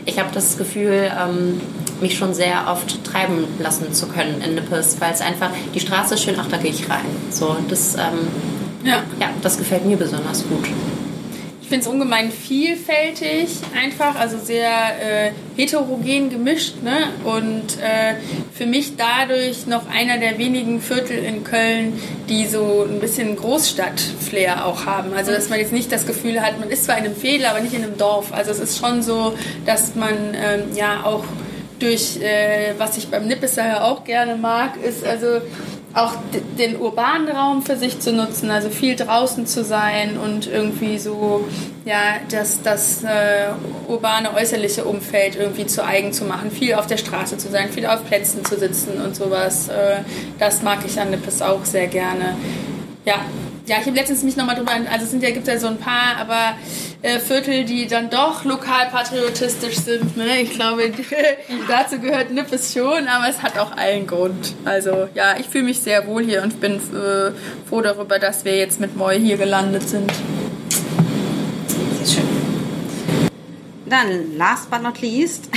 ich 0.07 0.19
habe 0.19 0.31
das 0.33 0.57
Gefühl, 0.57 1.11
ähm, 1.19 1.61
mich 2.01 2.17
schon 2.17 2.35
sehr 2.35 2.67
oft 2.69 3.05
treiben 3.05 3.45
lassen 3.59 3.93
zu 3.93 4.07
können 4.07 4.43
in 4.43 4.55
Nippes, 4.55 5.01
weil 5.01 5.13
es 5.13 5.21
einfach, 5.21 5.51
die 5.75 5.81
Straße 5.81 6.15
ist 6.15 6.25
schön, 6.25 6.37
ach, 6.39 6.49
da 6.49 6.57
gehe 6.57 6.71
ich 6.71 6.89
rein. 6.89 7.05
So, 7.31 7.57
das, 7.69 7.95
ähm, 7.95 8.29
ja. 8.85 9.03
ja, 9.21 9.31
das 9.43 9.59
gefällt 9.59 9.85
mir 9.87 9.97
besonders 9.97 10.45
gut. 10.49 10.69
Ich 11.65 11.71
finde 11.71 11.87
es 11.87 11.91
ungemein 11.91 12.31
vielfältig, 12.31 13.49
einfach, 13.75 14.17
also 14.17 14.37
sehr 14.37 14.69
äh, 14.69 15.31
heterogen 15.57 16.29
gemischt. 16.29 16.83
Ne? 16.83 17.09
Und 17.25 17.79
äh, 17.81 18.17
für 18.53 18.67
mich 18.67 18.97
dadurch 18.99 19.67
noch 19.67 19.89
einer 19.89 20.19
der 20.19 20.37
wenigen 20.37 20.83
Viertel 20.83 21.25
in 21.25 21.43
Köln, 21.43 21.99
die 22.29 22.47
so 22.47 22.87
ein 22.87 23.01
bisschen 23.01 23.35
Großstadt-Flair 23.35 24.67
auch 24.67 24.85
haben. 24.85 25.15
Also 25.15 25.33
dass 25.33 25.49
man 25.49 25.59
jetzt 25.59 25.73
nicht 25.73 25.91
das 25.91 26.07
Gefühl 26.07 26.43
hat, 26.43 26.61
man 26.61 26.69
ist 26.69 26.85
zwar 26.85 26.99
in 26.99 27.07
einem 27.07 27.17
Fädel, 27.17 27.47
aber 27.47 27.61
nicht 27.61 27.73
in 27.73 27.83
einem 27.83 27.97
Dorf. 27.97 28.35
Also 28.35 28.51
es 28.51 28.59
ist 28.59 28.79
schon 28.79 29.03
so, 29.03 29.33
dass 29.65 29.95
man 29.95 30.35
ähm, 30.35 30.77
ja 30.77 31.03
auch 31.05 31.25
durch, 31.85 32.21
äh, 32.21 32.75
was 32.79 32.97
ich 32.97 33.09
beim 33.09 33.27
Nippes 33.27 33.57
ja 33.57 33.85
auch 33.85 34.05
gerne 34.05 34.37
mag, 34.37 34.77
ist 34.83 35.05
also 35.05 35.41
auch 35.93 36.15
den 36.59 36.77
urbanen 36.81 37.29
Raum 37.29 37.63
für 37.63 37.77
sich 37.77 38.01
zu 38.01 38.13
nutzen, 38.13 38.51
also 38.51 38.69
viel 38.69 38.97
draußen 38.97 39.47
zu 39.47 39.63
sein 39.63 40.17
und 40.19 40.49
irgendwie 40.49 40.99
so, 40.99 41.47
ja, 41.85 42.17
das, 42.31 42.63
das 42.63 43.05
äh, 43.05 43.51
urbane 43.87 44.35
äußerliche 44.35 44.85
Umfeld 44.85 45.37
irgendwie 45.37 45.67
zu 45.67 45.85
eigen 45.85 46.13
zu 46.13 46.25
machen, 46.25 46.51
viel 46.51 46.75
auf 46.75 46.89
der 46.89 46.97
Straße 46.97 47.39
zu 47.39 47.49
sein, 47.49 47.71
viel 47.71 47.87
auf 47.87 48.05
Plätzen 48.05 48.45
zu 48.45 48.59
sitzen 48.59 49.01
und 49.01 49.15
sowas. 49.15 49.69
Äh, 49.69 49.99
das 50.41 50.63
mag 50.63 50.81
ich 50.85 50.99
an 50.99 51.11
Nippes 51.11 51.43
auch 51.43 51.65
sehr 51.65 51.87
gerne. 51.87 52.37
Ja, 53.05 53.21
ja, 53.67 53.77
ich 53.81 53.87
habe 53.87 53.97
letztens 53.97 54.23
mich 54.23 54.37
nochmal 54.37 54.57
drüber, 54.57 54.73
also 54.73 55.05
es 55.05 55.11
sind 55.11 55.23
ja, 55.23 55.31
gibt 55.31 55.47
ja 55.47 55.59
so 55.59 55.69
ein 55.69 55.79
paar, 55.79 56.17
aber 56.21 56.55
äh, 57.01 57.19
Viertel, 57.19 57.65
die 57.65 57.87
dann 57.87 58.11
doch 58.11 58.45
lokalpatriotisch 58.45 59.77
sind. 59.79 60.17
Ne? 60.19 60.43
Ich 60.43 60.51
glaube, 60.51 60.93
dazu 61.69 61.99
gehört 61.99 62.31
Nippes 62.31 62.75
schon, 62.75 63.09
aber 63.09 63.29
es 63.29 63.43
hat 63.43 63.59
auch 63.59 63.75
allen 63.77 64.07
Grund. 64.07 64.55
Also 64.67 65.09
ja, 65.15 65.37
ich 65.39 65.47
fühle 65.47 65.65
mich 65.65 65.81
sehr 65.81 66.07
wohl 66.07 66.25
hier 66.25 66.43
und 66.43 66.61
bin 66.61 66.75
äh, 66.75 67.33
froh 67.69 67.81
darüber, 67.81 68.19
dass 68.19 68.45
wir 68.45 68.57
jetzt 68.57 68.81
mit 68.81 68.97
Moi 68.97 69.19
hier 69.19 69.39
gelandet 69.39 69.89
sind. 69.89 70.13
Sehr 72.03 72.17
schön. 72.17 72.29
Dann, 73.87 74.37
last 74.37 74.71
but 74.71 74.83
not 74.83 75.01
least, 75.01 75.49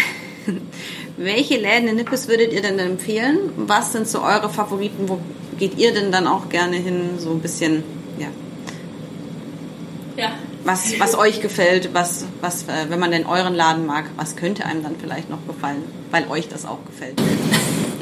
welche 1.17 1.57
Läden 1.57 1.89
in 1.89 1.97
Nippes 1.97 2.29
würdet 2.29 2.53
ihr 2.53 2.61
denn 2.61 2.79
empfehlen? 2.79 3.51
Was 3.57 3.91
sind 3.91 4.07
so 4.07 4.21
eure 4.21 4.49
Favoriten? 4.49 5.09
Wo 5.09 5.19
geht 5.57 5.77
ihr 5.77 5.93
denn 5.93 6.11
dann 6.11 6.27
auch 6.27 6.49
gerne 6.49 6.77
hin? 6.77 7.17
So 7.17 7.31
ein 7.31 7.39
bisschen 7.39 7.83
ja. 8.17 8.27
Ja. 10.17 10.31
Was, 10.63 10.99
was 10.99 11.17
euch 11.17 11.41
gefällt, 11.41 11.93
was, 11.93 12.25
was, 12.41 12.63
äh, 12.63 12.89
wenn 12.89 12.99
man 12.99 13.11
denn 13.11 13.25
euren 13.25 13.55
Laden 13.55 13.85
mag, 13.85 14.05
was 14.17 14.35
könnte 14.35 14.65
einem 14.65 14.83
dann 14.83 14.95
vielleicht 14.99 15.29
noch 15.29 15.45
gefallen, 15.47 15.83
weil 16.11 16.27
euch 16.27 16.49
das 16.49 16.65
auch 16.65 16.83
gefällt? 16.85 17.21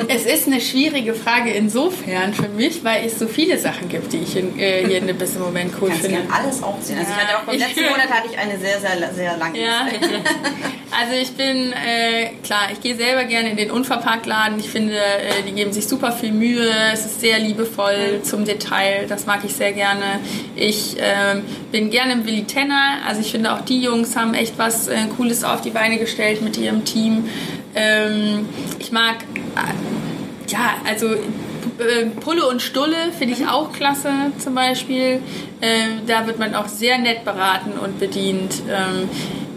Es 0.07 0.25
ist 0.25 0.47
eine 0.47 0.61
schwierige 0.61 1.13
Frage 1.13 1.51
insofern 1.51 2.33
für 2.33 2.49
mich, 2.49 2.83
weil 2.83 3.05
es 3.05 3.19
so 3.19 3.27
viele 3.27 3.57
Sachen 3.57 3.89
gibt, 3.89 4.13
die 4.13 4.19
ich 4.19 4.35
in, 4.35 4.57
äh, 4.59 4.85
hier 4.85 4.97
in 4.97 5.09
im 5.09 5.41
Moment 5.41 5.71
cool 5.81 5.89
Kannst 5.89 6.05
finde. 6.05 6.21
alles 6.31 6.61
aufzählen. 6.61 6.99
Also 6.99 7.11
ja, 7.11 7.17
ich 7.17 7.27
hatte 7.27 7.37
auch 7.37 7.43
beim 7.43 7.57
letzten 7.57 7.83
Monat 7.83 8.09
hatte 8.09 8.27
ich 8.31 8.37
eine 8.37 8.59
sehr, 8.59 8.79
sehr, 8.79 9.13
sehr 9.13 9.37
lange 9.37 9.59
ja. 9.59 9.87
Also 10.97 11.13
ich 11.21 11.31
bin, 11.31 11.73
äh, 11.73 12.29
klar, 12.43 12.69
ich 12.71 12.79
gehe 12.79 12.95
selber 12.95 13.25
gerne 13.25 13.49
in 13.49 13.57
den 13.57 13.69
Unverpacktladen. 13.69 14.59
Ich 14.59 14.69
finde, 14.69 14.95
äh, 14.95 15.43
die 15.45 15.51
geben 15.51 15.73
sich 15.73 15.87
super 15.87 16.13
viel 16.13 16.31
Mühe. 16.31 16.71
Es 16.93 17.05
ist 17.05 17.19
sehr 17.19 17.37
liebevoll 17.37 18.21
zum 18.23 18.45
Detail. 18.45 19.05
Das 19.09 19.25
mag 19.25 19.41
ich 19.43 19.53
sehr 19.53 19.73
gerne. 19.73 20.19
Ich 20.55 20.97
äh, 20.97 21.41
bin 21.71 21.89
gerne 21.89 22.13
im 22.13 22.25
Willi 22.25 22.45
Tenner. 22.45 22.99
Also 23.05 23.19
ich 23.19 23.31
finde 23.31 23.51
auch 23.53 23.61
die 23.61 23.81
Jungs 23.81 24.15
haben 24.15 24.33
echt 24.33 24.57
was 24.57 24.87
äh, 24.87 24.95
Cooles 25.17 25.43
auf 25.43 25.59
die 25.59 25.71
Beine 25.71 25.97
gestellt 25.97 26.41
mit 26.41 26.57
ihrem 26.57 26.85
Team. 26.85 27.27
Ähm, 27.75 28.47
ich 28.79 28.91
mag, 28.91 29.17
äh, 29.55 30.51
ja, 30.51 30.75
also 30.87 31.07
äh, 31.07 32.05
Pulle 32.21 32.47
und 32.47 32.61
Stulle 32.61 32.95
finde 33.17 33.33
ich 33.33 33.47
auch 33.47 33.71
klasse 33.73 34.11
zum 34.37 34.55
Beispiel. 34.55 35.19
Ähm, 35.61 36.01
da 36.07 36.25
wird 36.25 36.39
man 36.39 36.55
auch 36.55 36.67
sehr 36.67 36.97
nett 36.97 37.25
beraten 37.25 37.71
und 37.71 37.99
bedient. 37.99 38.61
Ähm, 38.69 39.09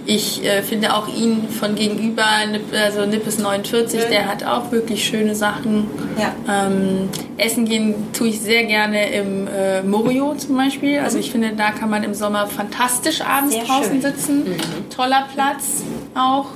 ich 0.08 0.42
äh, 0.42 0.62
finde 0.62 0.94
auch 0.94 1.06
ihn 1.06 1.50
von 1.50 1.74
gegenüber, 1.74 2.24
also 2.72 3.04
Nippes 3.04 3.38
49, 3.38 4.04
der 4.04 4.26
hat 4.26 4.42
auch 4.42 4.72
wirklich 4.72 5.04
schöne 5.04 5.34
Sachen. 5.34 5.86
Ja. 6.18 6.34
Ähm, 6.66 7.10
essen 7.36 7.66
gehen 7.66 7.94
tue 8.14 8.28
ich 8.28 8.40
sehr 8.40 8.64
gerne 8.64 9.10
im 9.10 9.46
äh, 9.46 9.82
Morio 9.82 10.34
zum 10.34 10.56
Beispiel. 10.56 11.00
Also 11.00 11.18
ich 11.18 11.30
finde, 11.30 11.52
da 11.54 11.72
kann 11.72 11.90
man 11.90 12.04
im 12.04 12.14
Sommer 12.14 12.46
fantastisch 12.46 13.20
abends 13.20 13.54
sehr 13.54 13.64
draußen 13.64 14.00
schön. 14.00 14.00
sitzen. 14.00 14.38
Mhm. 14.44 14.88
Toller 14.88 15.28
Platz 15.34 15.82
auch. 16.14 16.46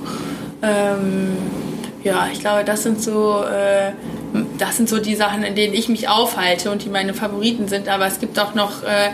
Ähm, 0.63 1.37
ja, 2.03 2.27
ich 2.31 2.39
glaube, 2.39 2.63
das 2.63 2.83
sind 2.83 3.01
so, 3.01 3.43
äh, 3.43 3.91
das 4.57 4.77
sind 4.77 4.89
so 4.89 4.99
die 4.99 5.15
Sachen, 5.15 5.43
in 5.43 5.55
denen 5.55 5.73
ich 5.73 5.89
mich 5.89 6.09
aufhalte 6.09 6.71
und 6.71 6.83
die 6.83 6.89
meine 6.89 7.13
Favoriten 7.13 7.67
sind. 7.67 7.87
Aber 7.87 8.07
es 8.07 8.19
gibt 8.19 8.39
auch 8.39 8.55
noch 8.55 8.83
äh, 8.83 9.11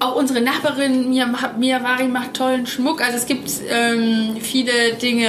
auch 0.00 0.16
unsere 0.16 0.40
Nachbarin 0.40 1.08
Mia, 1.10 1.78
macht 2.08 2.34
tollen 2.34 2.66
Schmuck. 2.66 3.00
Also 3.00 3.16
es 3.16 3.26
gibt 3.26 3.50
ähm, 3.68 4.36
viele 4.40 4.94
Dinge. 4.94 5.28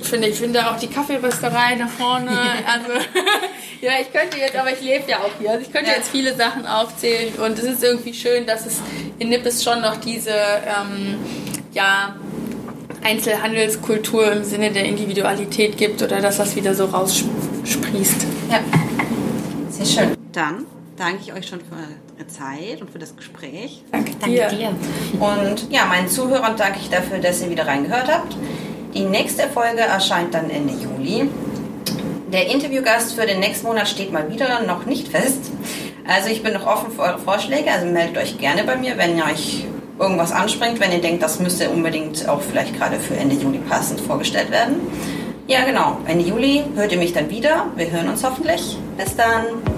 Ich 0.00 0.08
finde, 0.08 0.28
ich 0.28 0.36
finde 0.36 0.68
auch 0.70 0.78
die 0.78 0.86
Kaffeerösterei 0.86 1.76
da 1.78 1.86
vorne. 1.86 2.30
Also 2.30 2.92
ja, 3.80 3.92
ich 4.00 4.12
könnte 4.12 4.38
jetzt, 4.38 4.56
aber 4.56 4.72
ich 4.72 4.80
lebe 4.80 5.10
ja 5.10 5.18
auch 5.18 5.30
hier. 5.38 5.50
Also 5.50 5.62
ich 5.62 5.72
könnte 5.72 5.90
ja. 5.90 5.96
jetzt 5.96 6.10
viele 6.10 6.34
Sachen 6.34 6.66
aufzählen 6.66 7.34
und 7.34 7.58
es 7.58 7.64
ist 7.64 7.82
irgendwie 7.82 8.14
schön, 8.14 8.46
dass 8.46 8.66
es 8.66 8.80
in 9.18 9.28
Nippes 9.28 9.62
schon 9.62 9.80
noch 9.80 9.96
diese 9.96 10.30
ähm, 10.30 11.16
ja 11.72 12.16
Einzelhandelskultur 13.04 14.32
im 14.32 14.44
Sinne 14.44 14.72
der 14.72 14.84
Individualität 14.84 15.76
gibt 15.76 16.02
oder 16.02 16.20
dass 16.20 16.38
das 16.38 16.56
wieder 16.56 16.74
so 16.74 16.86
raussprießt. 16.86 18.26
Ja, 18.50 18.60
sehr 19.68 19.86
schön. 19.86 20.16
Dann 20.32 20.64
danke 20.96 21.20
ich 21.22 21.32
euch 21.32 21.46
schon 21.46 21.60
für 21.60 21.74
eure 21.74 22.26
Zeit 22.26 22.80
und 22.80 22.90
für 22.90 22.98
das 22.98 23.14
Gespräch. 23.14 23.82
Danke 23.92 24.12
dir. 24.26 24.48
Danke 24.48 24.56
dir. 24.56 24.74
Und 25.20 25.70
ja, 25.70 25.84
meinen 25.84 26.08
Zuhörern 26.08 26.56
danke 26.56 26.78
ich 26.80 26.88
dafür, 26.88 27.18
dass 27.18 27.42
ihr 27.42 27.50
wieder 27.50 27.66
reingehört 27.66 28.08
habt. 28.08 28.36
Die 28.94 29.04
nächste 29.04 29.48
Folge 29.48 29.80
erscheint 29.80 30.32
dann 30.32 30.48
Ende 30.48 30.72
Juli. 30.72 31.28
Der 32.32 32.50
Interviewgast 32.50 33.14
für 33.14 33.26
den 33.26 33.40
nächsten 33.40 33.66
Monat 33.66 33.86
steht 33.86 34.12
mal 34.12 34.32
wieder 34.32 34.62
noch 34.62 34.86
nicht 34.86 35.08
fest. 35.08 35.52
Also 36.06 36.30
ich 36.30 36.42
bin 36.42 36.54
noch 36.54 36.66
offen 36.66 36.90
für 36.90 37.02
eure 37.02 37.18
Vorschläge, 37.18 37.70
also 37.70 37.86
meldet 37.86 38.16
euch 38.16 38.38
gerne 38.38 38.64
bei 38.64 38.76
mir, 38.76 38.96
wenn 38.96 39.16
ihr 39.16 39.24
euch 39.24 39.66
irgendwas 39.98 40.32
anspringt, 40.32 40.80
wenn 40.80 40.92
ihr 40.92 41.00
denkt, 41.00 41.22
das 41.22 41.40
müsste 41.40 41.70
unbedingt 41.70 42.28
auch 42.28 42.40
vielleicht 42.40 42.76
gerade 42.76 42.98
für 42.98 43.16
Ende 43.16 43.36
Juli 43.36 43.58
passend 43.58 44.00
vorgestellt 44.00 44.50
werden. 44.50 44.76
Ja, 45.46 45.64
genau. 45.64 45.98
Ende 46.06 46.24
Juli 46.24 46.64
hört 46.74 46.92
ihr 46.92 46.98
mich 46.98 47.12
dann 47.12 47.30
wieder. 47.30 47.66
Wir 47.76 47.90
hören 47.90 48.08
uns 48.08 48.24
hoffentlich. 48.24 48.78
Bis 48.96 49.14
dann. 49.14 49.73